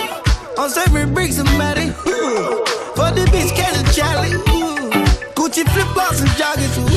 [0.58, 2.64] I'm serving bricks Matty, ooh.
[2.94, 4.90] For the bitch, Kelly Charlie, ooh.
[5.34, 6.89] Gucci flip flops and joggers,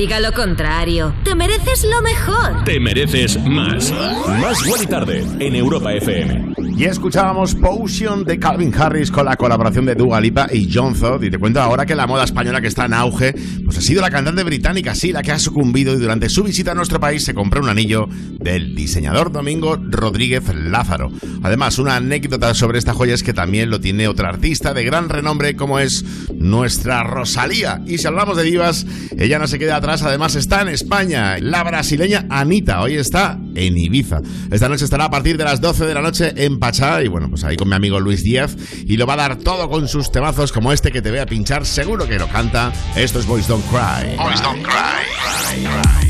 [0.00, 1.12] diga lo contrario.
[1.24, 2.64] Te mereces lo mejor.
[2.64, 3.92] Te mereces más.
[4.40, 6.49] Más Wally Tarde en Europa FM.
[6.80, 11.22] Y escuchábamos Potion de Calvin Harris con la colaboración de Dua Lipa y John Zod.
[11.22, 13.34] Y te cuento ahora que la moda española que está en auge,
[13.66, 16.72] pues ha sido la cantante británica, sí, la que ha sucumbido y durante su visita
[16.72, 18.08] a nuestro país se compró un anillo
[18.38, 21.12] del diseñador Domingo Rodríguez Lázaro.
[21.42, 25.10] Además, una anécdota sobre esta joya es que también lo tiene otra artista de gran
[25.10, 26.02] renombre como es
[26.34, 27.82] nuestra Rosalía.
[27.84, 28.86] Y si hablamos de divas,
[29.18, 31.36] ella no se queda atrás, además está en España.
[31.40, 34.22] La brasileña Anita hoy está en Ibiza.
[34.50, 36.58] Esta noche estará a partir de las 12 de la noche en
[37.02, 38.56] Y bueno, pues ahí con mi amigo Luis Díaz
[38.86, 41.26] y lo va a dar todo con sus temazos como este que te voy a
[41.26, 42.72] pinchar, seguro que lo canta.
[42.94, 44.16] Esto es Boys Don't Cry.
[44.16, 45.60] Boys Don't Cry.
[45.62, 46.09] Now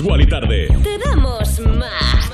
[0.00, 0.10] ¿Más?
[0.10, 0.68] Wally Tarde.
[0.82, 2.30] Te damos más.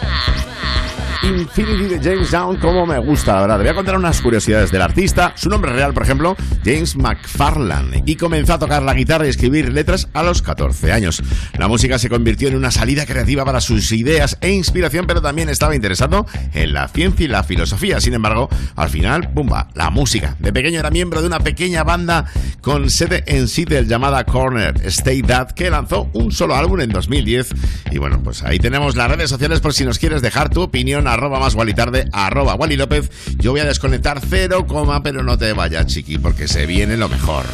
[1.22, 3.56] Infinity de James Young, como me gusta, la verdad.
[3.56, 5.32] Te voy a contar unas curiosidades del artista.
[5.34, 8.04] Su nombre real, por ejemplo, James McFarlane.
[8.06, 11.22] Y comenzó a tocar la guitarra y escribir letras a los 14 años.
[11.58, 15.48] La música se convirtió en una salida creativa para sus ideas e inspiración, pero también
[15.48, 18.00] estaba interesado en la ciencia y la filosofía.
[18.00, 19.68] Sin embargo, al final, ¡pumba!
[19.74, 20.36] La música.
[20.38, 22.26] De pequeño era miembro de una pequeña banda
[22.66, 27.50] con sede en Seattle llamada Corner Stay That, que lanzó un solo álbum en 2010.
[27.92, 31.06] Y bueno, pues ahí tenemos las redes sociales por si nos quieres dejar tu opinión,
[31.06, 33.08] arroba más Wally tarde, arroba Wally López.
[33.36, 37.08] Yo voy a desconectar cero coma, pero no te vayas, chiqui, porque se viene lo
[37.08, 37.44] mejor.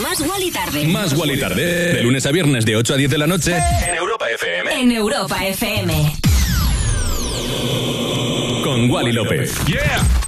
[0.00, 0.86] Más Wally tarde.
[0.86, 1.94] Más Wally Tarde.
[1.94, 4.80] De lunes a viernes de 8 a 10 de la noche en Europa FM.
[4.80, 6.12] En Europa FM.
[8.62, 9.52] Con Wally López.
[9.64, 10.23] Yeah.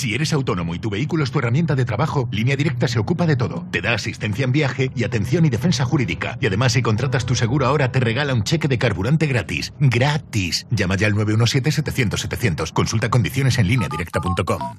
[0.00, 3.26] Si eres autónomo y tu vehículo es tu herramienta de trabajo, Línea Directa se ocupa
[3.26, 3.66] de todo.
[3.70, 6.38] Te da asistencia en viaje y atención y defensa jurídica.
[6.40, 9.74] Y además, si contratas tu seguro ahora, te regala un cheque de carburante gratis.
[9.78, 10.66] ¡Gratis!
[10.70, 12.72] Llama ya al 917-700-700.
[12.72, 14.78] Consulta condiciones en lineadirecta.com.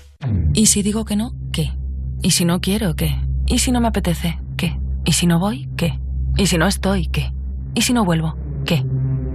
[0.55, 1.37] ¿Y si digo que no?
[1.53, 1.71] ¿Qué?
[2.21, 2.97] ¿Y si no quiero?
[2.97, 3.17] ¿Qué?
[3.47, 4.41] ¿Y si no me apetece?
[4.57, 4.77] ¿Qué?
[5.05, 5.69] ¿Y si no voy?
[5.77, 6.01] ¿Qué?
[6.37, 7.07] ¿Y si no estoy?
[7.07, 7.33] ¿Qué?
[7.77, 8.37] ¿Y si no vuelvo?
[8.67, 8.85] ¿Qué?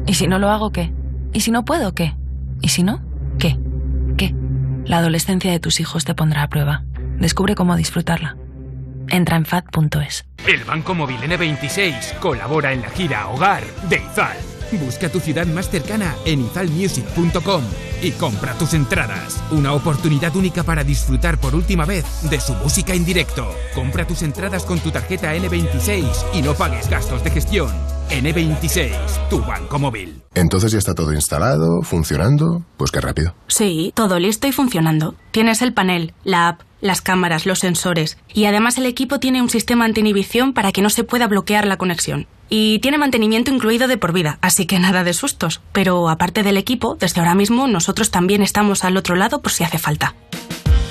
[0.06, 0.74] ¿Y si no lo hago?
[0.74, 0.92] ¿Qué?
[1.32, 1.96] ¿Y si no puedo?
[1.96, 2.14] ¿Qué?
[2.62, 3.02] ¿Y si no?
[3.40, 3.58] ¿Qué?
[3.58, 3.65] ¿Qué?
[4.86, 6.84] La adolescencia de tus hijos te pondrá a prueba.
[7.20, 8.38] Descubre cómo disfrutarla.
[9.10, 10.26] Entra en fat.es.
[10.48, 14.55] El Banco Móvil N26 colabora en la gira Hogar de Izal.
[14.74, 17.64] Busca tu ciudad más cercana en izalmusic.com
[18.02, 19.42] y compra tus entradas.
[19.52, 23.48] Una oportunidad única para disfrutar por última vez de su música en directo.
[23.74, 27.72] Compra tus entradas con tu tarjeta N26 y no pagues gastos de gestión.
[28.10, 30.22] N26, tu banco móvil.
[30.36, 32.64] Entonces ya está todo instalado, funcionando.
[32.78, 33.34] Pues qué rápido.
[33.48, 35.16] Sí, todo listo y funcionando.
[35.32, 39.50] Tienes el panel, la app, las cámaras, los sensores y además el equipo tiene un
[39.50, 42.28] sistema anti-inhibición para que no se pueda bloquear la conexión.
[42.50, 45.62] Y tiene mantenimiento incluido de por vida, así que nada de sustos.
[45.72, 49.64] Pero aparte del equipo, desde ahora mismo nosotros también estamos al otro lado por si
[49.64, 50.16] hace falta.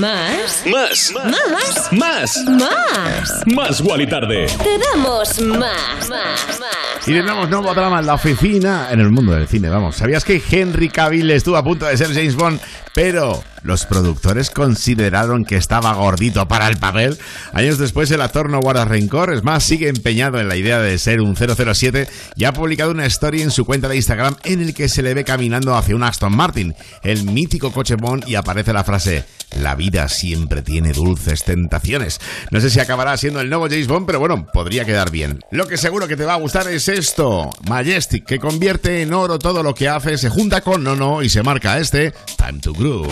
[0.00, 0.64] ¿Más?
[0.66, 1.12] Más.
[1.24, 1.92] ¿Más?
[1.92, 2.44] Más.
[2.46, 3.42] Más.
[3.46, 4.46] Más Wally Tarde.
[4.46, 6.08] Te damos más.
[6.08, 6.60] Más.
[6.60, 7.08] Más.
[7.08, 9.68] Y tendremos nuevo drama en la oficina en el mundo del cine.
[9.68, 12.60] Vamos, ¿sabías que Henry Cavill estuvo a punto de ser James Bond,
[12.94, 17.18] pero los productores consideraron que estaba gordito para el papel?
[17.52, 20.98] Años después el actor no guarda rencor, es más, sigue empeñado en la idea de
[20.98, 24.74] ser un 007 y ha publicado una story en su cuenta de Instagram en el
[24.74, 28.72] que se le ve caminando hacia un Aston Martin, el mítico coche Bond, y aparece
[28.72, 29.24] la frase
[29.56, 32.20] la vida siempre tiene dulces tentaciones.
[32.50, 35.40] No sé si acabará siendo el nuevo James Bond, pero bueno, podría quedar bien.
[35.50, 37.50] Lo que seguro que te va a gustar es esto.
[37.68, 41.42] Majestic, que convierte en oro todo lo que hace, se junta con Nono y se
[41.42, 43.06] marca este Time to Groove.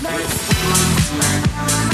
[0.00, 1.91] What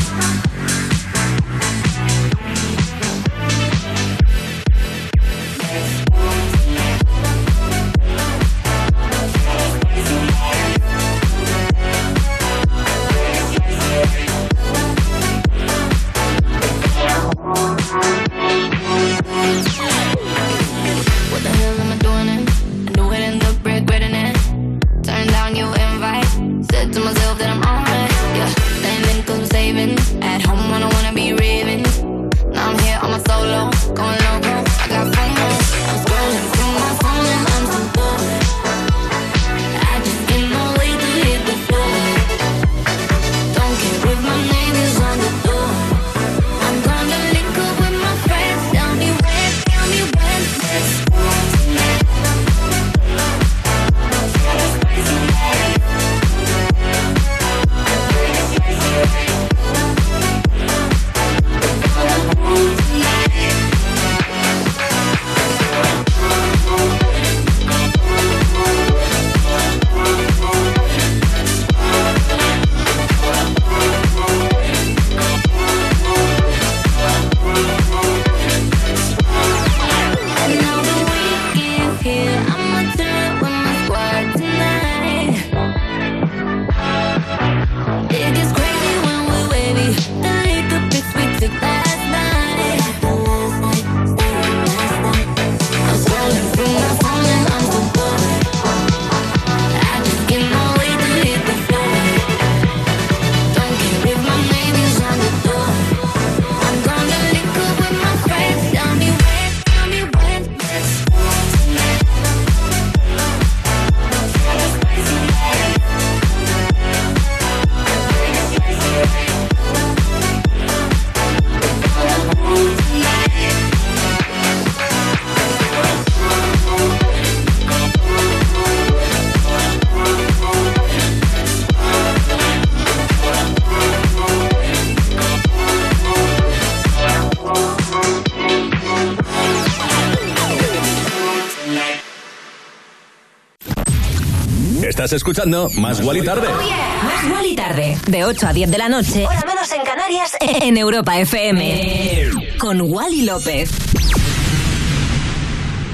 [145.09, 146.49] Estás escuchando Más Guali Tarde.
[146.51, 147.97] Más Wally tarde.
[148.09, 149.27] De 8 a 10 de la noche.
[149.27, 150.37] Hora menos en Canarias.
[150.61, 152.29] En Europa FM.
[152.59, 153.71] Con Wally López.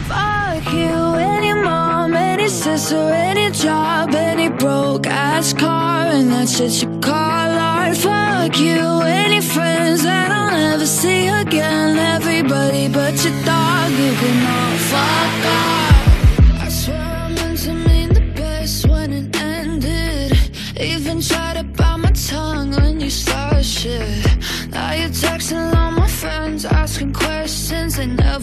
[0.09, 6.83] Fuck you, any mom, any sister, any job, any broke ass car, and that's shit
[6.83, 7.97] you call art.
[7.97, 11.97] Fuck you, any friends that I'll never see again.
[12.17, 15.94] Everybody but your dog, you can all fuck off.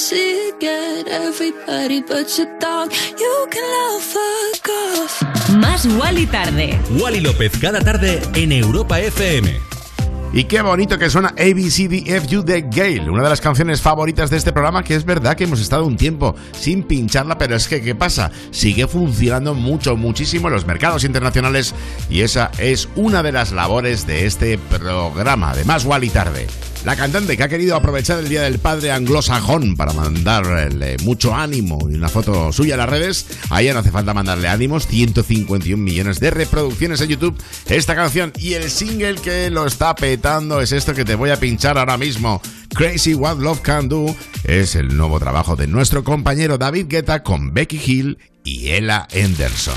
[0.00, 5.22] Everybody but your dog, you can love fuck off.
[5.56, 6.80] Más Wally tarde.
[6.98, 9.60] Wally López cada tarde en Europa FM.
[10.32, 14.52] Y qué bonito que suena ABCDFU de Gale, una de las canciones favoritas de este
[14.52, 17.94] programa, que es verdad que hemos estado un tiempo sin pincharla, pero es que, ¿qué
[17.94, 18.30] pasa?
[18.52, 21.74] Sigue funcionando mucho, muchísimo en los mercados internacionales
[22.08, 26.46] y esa es una de las labores de este programa, de Más Wally Tarde.
[26.84, 31.78] La cantante que ha querido aprovechar el Día del Padre anglosajón para mandarle mucho ánimo
[31.90, 33.26] y una foto suya a las redes.
[33.50, 37.36] A no hace falta mandarle ánimos, 151 millones de reproducciones en YouTube.
[37.68, 41.38] Esta canción y el single que lo está petando es esto que te voy a
[41.38, 42.40] pinchar ahora mismo.
[42.74, 47.52] Crazy What Love Can Do es el nuevo trabajo de nuestro compañero David Guetta con
[47.52, 49.76] Becky Hill y Ella Henderson.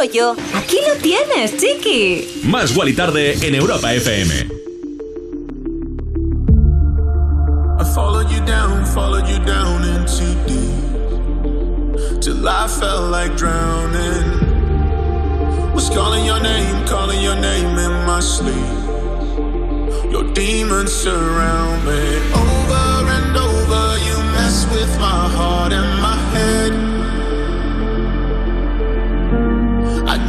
[0.00, 2.42] rollo, aquí lo tienes, chiqui.
[2.44, 4.32] Más Guali Tarde en Europa FM.
[7.78, 12.20] I followed you down, followed you down into deep.
[12.20, 14.48] Till I felt like drowning.
[15.74, 18.54] Was calling your name, calling your name in my sleep.
[20.10, 22.20] Your demons surround me.
[22.32, 25.99] Over and over, you mess with my heart and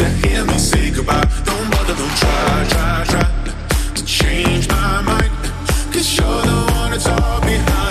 [0.00, 1.28] to hear me say goodbye?
[1.44, 3.28] Don't bother, don't try, try, try
[3.94, 5.30] to change my mind.
[5.92, 7.90] Cause you're the one that taught me how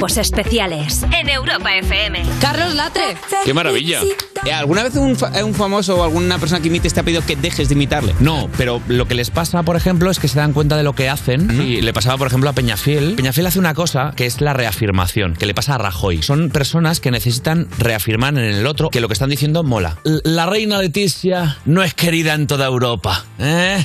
[0.00, 2.22] Cuerpos especiales en Europa FM.
[2.40, 3.18] Carlos Latre.
[3.44, 4.00] ¡Qué maravilla!
[4.46, 7.20] Eh, ¿Alguna vez un, fa- un famoso o alguna persona que imites te ha pedido
[7.26, 8.14] que dejes de imitarle?
[8.18, 10.94] No, pero lo que les pasa, por ejemplo, es que se dan cuenta de lo
[10.94, 11.50] que hacen.
[11.60, 13.12] Y le pasaba, por ejemplo, a Peñafiel.
[13.14, 16.22] Peñafiel hace una cosa que es la reafirmación, que le pasa a Rajoy.
[16.22, 19.98] Son personas que necesitan reafirmar en el otro que lo que están diciendo mola.
[20.06, 23.26] L- La reina Leticia no es querida en toda Europa.
[23.38, 23.84] ¿eh?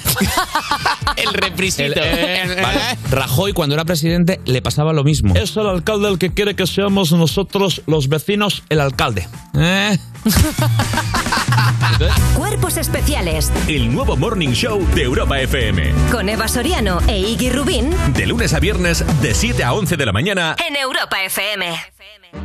[1.17, 1.99] el reprisito.
[1.99, 2.79] Vale.
[3.11, 5.35] Rajoy, cuando era presidente, le pasaba lo mismo.
[5.35, 9.27] Es el alcalde el que quiere que seamos nosotros, los vecinos, el alcalde.
[9.57, 9.97] ¿eh?
[12.35, 15.93] Cuerpos especiales El nuevo Morning Show de Europa FM.
[16.11, 20.05] con Eva Soriano e Iggy Rubín De lunes a viernes, de 7 a 11 de
[20.05, 20.55] la mañana.
[20.67, 21.94] en Europa FM.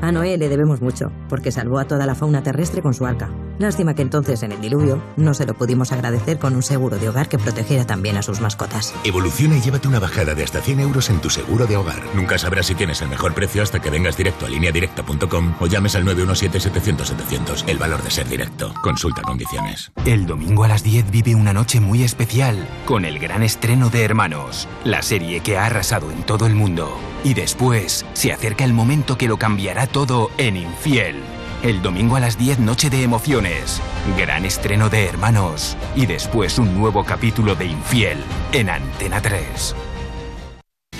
[0.02, 3.30] A Noé le debemos mucho, porque salvó a toda la fauna terrestre con su arca.
[3.58, 7.10] Lástima que entonces en el diluvio no se lo pudimos agradecer con un seguro de
[7.10, 8.94] hogar que protegiera también a sus mascotas.
[9.04, 12.00] Evoluciona y llévate una bajada de hasta 100 euros en tu seguro de hogar.
[12.14, 15.94] Nunca sabrás si tienes el mejor precio hasta que vengas directo a lineadirecta.com o llames
[15.94, 17.64] al 917-700-700.
[17.66, 18.72] El valor de ser directo.
[18.82, 19.92] Consulta condiciones.
[20.06, 24.04] El domingo a las 10 vive una noche muy especial con el gran estreno de
[24.04, 26.98] Hermanos, la serie que ha arrasado en todo el mundo.
[27.22, 29.49] Y después se acerca el momento que lo cambiará
[29.92, 31.16] todo en Infiel.
[31.62, 33.80] El domingo a las 10 noche de emociones,
[34.16, 38.18] gran estreno de Hermanos y después un nuevo capítulo de Infiel
[38.52, 39.74] en Antena 3.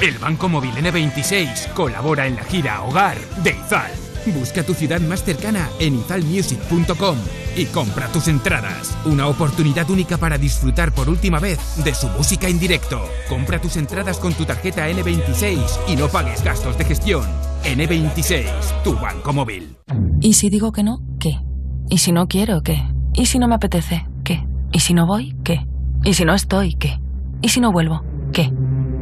[0.02, 4.10] El Banco Móvil N26 colabora en la gira Hogar de Izal.
[4.27, 7.17] Busca tu ciudad más cercana en izalmusic.com
[7.57, 8.97] y compra tus entradas.
[9.05, 13.01] Una oportunidad única para disfrutar por última vez de su música en directo.
[13.29, 17.25] Compra tus entradas con tu tarjeta N26 y no pagues gastos de gestión.
[17.65, 19.77] N26, tu banco móvil.
[20.21, 21.01] ¿Y si digo que no?
[21.19, 21.41] ¿Qué?
[21.89, 22.63] ¿Y si no quiero?
[22.63, 22.83] ¿Qué?
[23.15, 24.07] ¿Y si no me apetece?
[24.25, 24.47] ¿Qué?
[24.73, 25.35] ¿Y si no voy?
[25.45, 25.67] ¿Qué?
[26.05, 26.75] ¿Y si no estoy?
[26.75, 27.01] ¿Qué?
[27.43, 28.03] ¿Y si no vuelvo?
[28.33, 28.53] ¿Qué?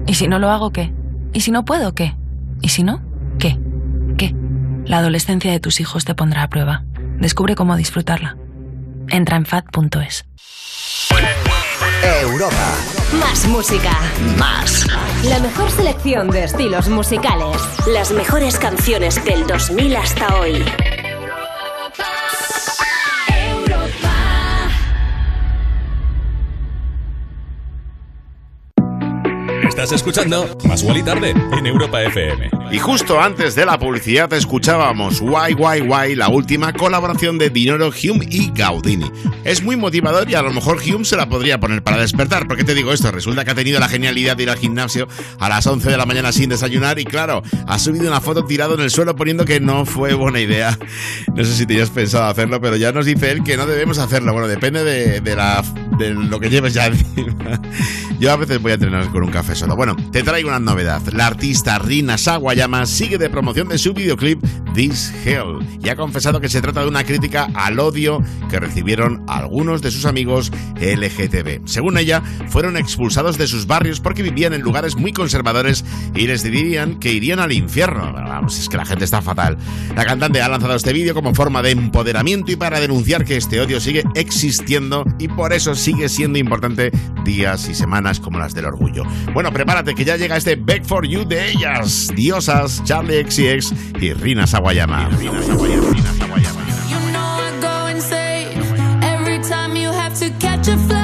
[0.07, 0.71] ¿Y si no lo hago?
[0.71, 0.93] ¿Qué?
[1.33, 1.95] ¿Y si no puedo?
[1.95, 2.17] ¿Qué?
[2.63, 3.01] ¿Y si no?
[3.39, 3.59] ¿Qué?
[4.89, 6.83] La adolescencia de tus hijos te pondrá a prueba.
[7.21, 8.39] Descubre cómo disfrutarla.
[9.09, 10.25] Entra en fat.es.
[12.23, 12.75] Europa.
[13.21, 13.93] Más música.
[14.39, 14.87] Más.
[15.25, 17.57] La mejor selección de estilos musicales.
[17.87, 20.65] Las mejores canciones del 2000 hasta hoy.
[29.79, 32.51] Estás escuchando Más y Tarde en Europa FM.
[32.73, 37.91] Y justo antes de la publicidad escuchábamos Why Why Why, la última colaboración de Dinero,
[37.91, 39.09] Hume y Gaudini.
[39.45, 42.49] Es muy motivador y a lo mejor Hume se la podría poner para despertar.
[42.49, 43.13] ¿Por qué te digo esto?
[43.13, 45.07] Resulta que ha tenido la genialidad de ir al gimnasio
[45.39, 48.75] a las 11 de la mañana sin desayunar y claro, ha subido una foto tirado
[48.75, 50.77] en el suelo poniendo que no fue buena idea.
[51.35, 54.33] No sé si tenías pensado hacerlo, pero ya nos dice él que no debemos hacerlo.
[54.33, 55.63] Bueno, depende de, de la,
[55.99, 57.61] de lo que lleves ya encima.
[58.19, 59.55] Yo a veces voy a entrenar con un café.
[59.77, 61.03] Bueno, te traigo una novedad.
[61.13, 64.43] La artista Rina Sawayama sigue de promoción de su videoclip
[64.75, 69.25] This Hell y ha confesado que se trata de una crítica al odio que recibieron
[69.29, 71.67] algunos de sus amigos LGTB.
[71.67, 75.85] Según ella, fueron expulsados de sus barrios porque vivían en lugares muy conservadores
[76.15, 78.13] y les dirían que irían al infierno.
[78.13, 79.59] Vamos, es que la gente está fatal.
[79.97, 83.61] La cantante ha lanzado este vídeo como forma de empoderamiento y para denunciar que este
[83.61, 86.91] odio sigue existiendo y por eso sigue siendo importante
[87.25, 89.05] días y semanas como las del orgullo.
[89.35, 94.13] Bueno, prepárate que ya llega este Back for You de ellas, diosas, Charlie XCX y
[94.13, 95.09] Rina Sawayama.
[95.19, 95.91] Rina Sawayama.
[95.91, 96.61] Rina Sawayama.
[96.89, 100.98] You know I go insane every time you have to catch a flight.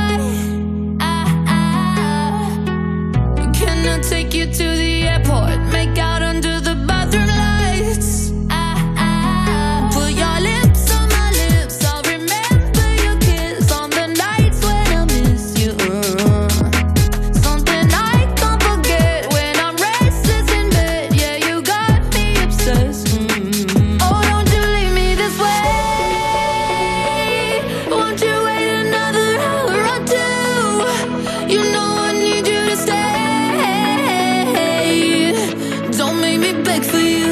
[36.75, 37.24] Like for you.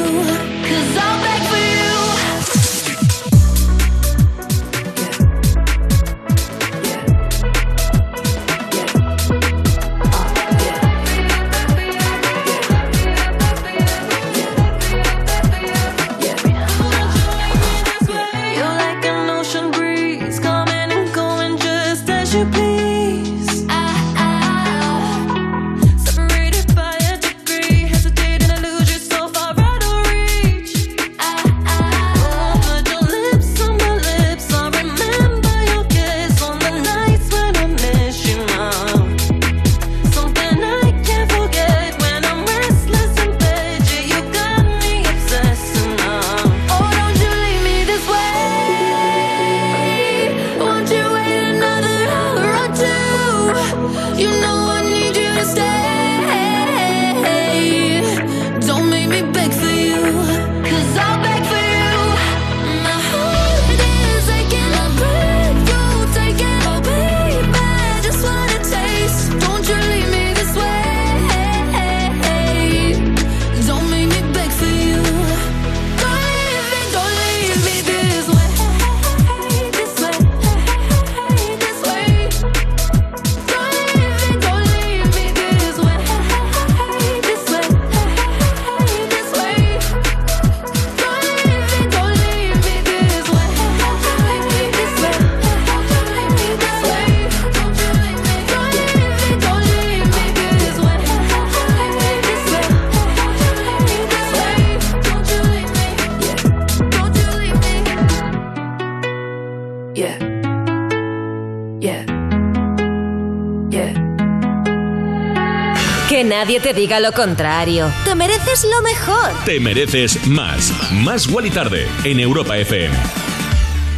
[116.83, 117.89] Diga lo contrario.
[118.03, 119.31] Te mereces lo mejor.
[119.45, 120.73] Te mereces más.
[120.91, 122.93] Más Wally Tarde en Europa FM.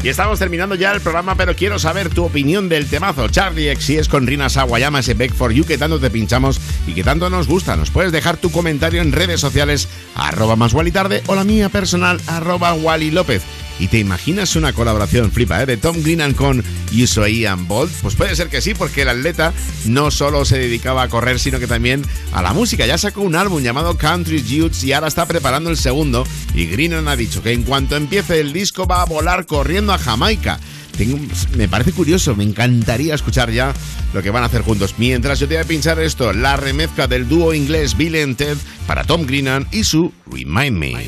[0.03, 3.27] Y estamos terminando ya el programa, pero quiero saber tu opinión del temazo.
[3.27, 6.61] Charlie X, si es con Rina Sawayama, ese Back for You que tanto te pinchamos
[6.85, 7.75] y que tanto nos gusta.
[7.75, 11.69] Nos puedes dejar tu comentario en redes sociales, arroba más Wally Tarde o la mía
[11.69, 13.41] personal, arroba Wally López.
[13.79, 16.63] ¿Y te imaginas una colaboración flipa eh, de Tom Greenan con
[17.03, 17.91] Usain Bolt?
[18.01, 19.53] Pues puede ser que sí, porque el atleta
[19.85, 22.85] no solo se dedicaba a correr, sino que también a la música.
[22.85, 26.25] Ya sacó un álbum llamado Country Youths y ahora está preparando el segundo.
[26.53, 29.97] Y Greenan ha dicho que en cuanto empiece el disco va a volar corriendo a
[29.97, 30.59] Jamaica.
[30.97, 31.19] Tengo-
[31.57, 33.73] me parece curioso, me encantaría escuchar ya
[34.13, 34.95] lo que van a hacer juntos.
[34.97, 38.55] Mientras yo te voy a pinchar esto, la remezcla del dúo inglés Bill and Ted
[38.87, 41.07] para Tom Greenan y su Remind Me.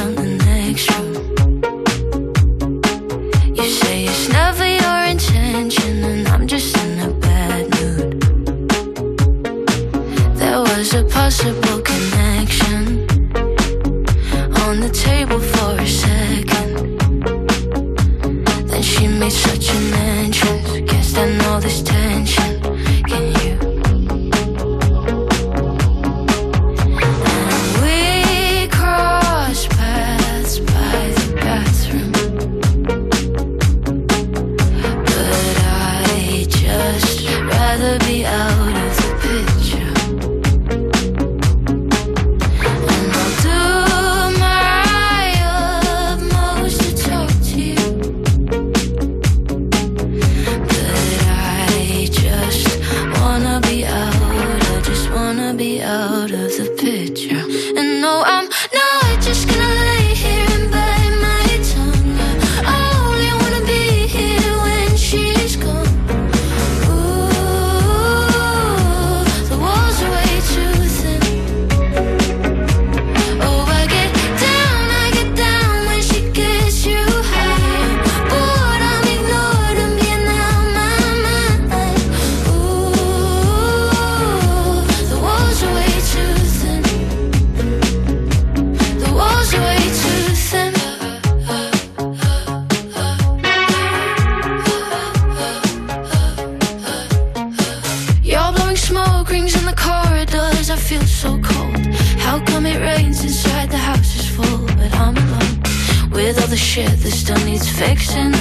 [106.71, 108.40] shit, this still needs fixing.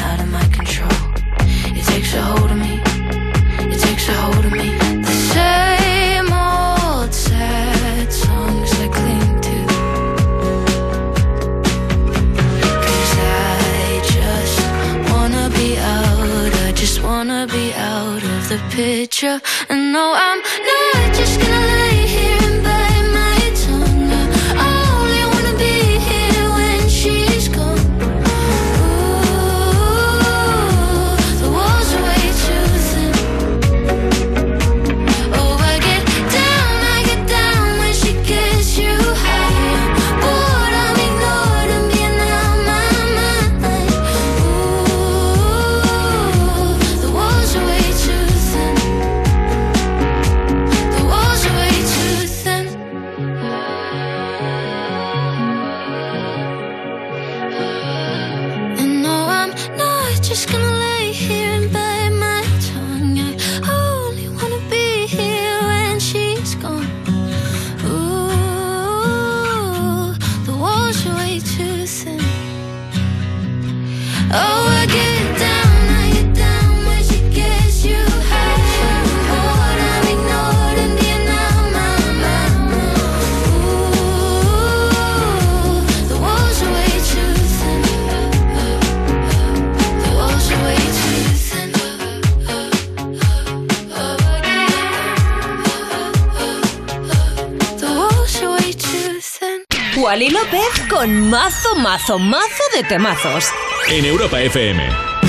[101.81, 103.44] mazo, mazo de temazos.
[103.89, 105.19] En Europa FM.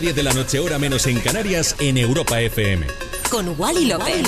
[0.00, 2.86] 10 de la noche, hora menos en Canarias, en Europa FM.
[3.28, 4.22] Con Wally López.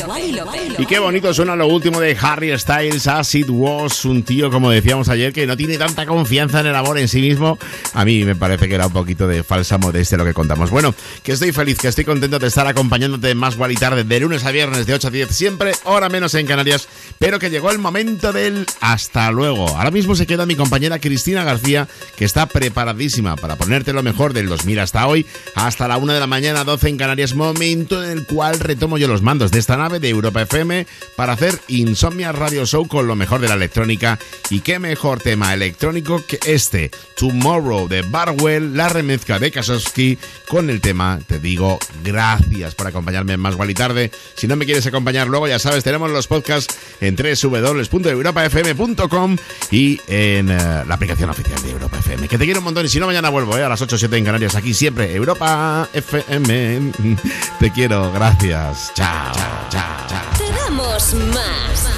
[0.78, 5.08] Y qué bonito suena lo último de Harry Styles, Acid Was, un tío, como decíamos
[5.08, 7.58] ayer, que no tiene tanta confianza en el amor en sí mismo
[7.94, 10.70] a mí me parece que era un poquito de falsa modestia lo que contamos.
[10.70, 14.20] Bueno, que estoy feliz, que estoy contento de estar acompañándote en Más Wally Tarde, de
[14.20, 16.88] lunes a viernes, de 8 a 10, siempre, hora menos en Canarias,
[17.18, 19.68] pero que llegó el momento del hasta luego.
[19.68, 24.32] Ahora mismo se queda mi compañera Cristina García, que está preparadísima para ponerte lo mejor
[24.32, 28.10] del 2000 hasta hoy, hasta la 1 de la mañana, 12 en Canarias, momento en
[28.10, 30.86] el cual retomo yo los mandos de esta nave de Europa FM
[31.16, 34.18] para hacer Insomnia Radio Show con lo mejor de la electrónica.
[34.50, 40.18] Y qué mejor tema electrónico que este, Tomorrow de Barwell, la remezcla de Kasowski
[40.48, 44.10] con el tema, te digo, gracias por acompañarme en Más Gual y Tarde.
[44.36, 49.36] Si no me quieres acompañar luego, ya sabes, tenemos los podcasts en www.europafm.com
[49.70, 52.28] y en eh, la aplicación oficial de Europa FM.
[52.28, 53.98] Que te quiero un montón y si no, mañana vuelvo eh, a las 8 o
[53.98, 56.92] 7 en Canarias, aquí siempre, Europa FM.
[57.58, 58.92] Te quiero, gracias.
[58.94, 59.32] Chao,
[59.70, 60.38] chao, chao.
[60.38, 61.88] Te damos más.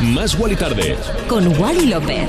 [0.00, 0.96] Más Wally Tarde.
[1.28, 2.28] Con Wally López.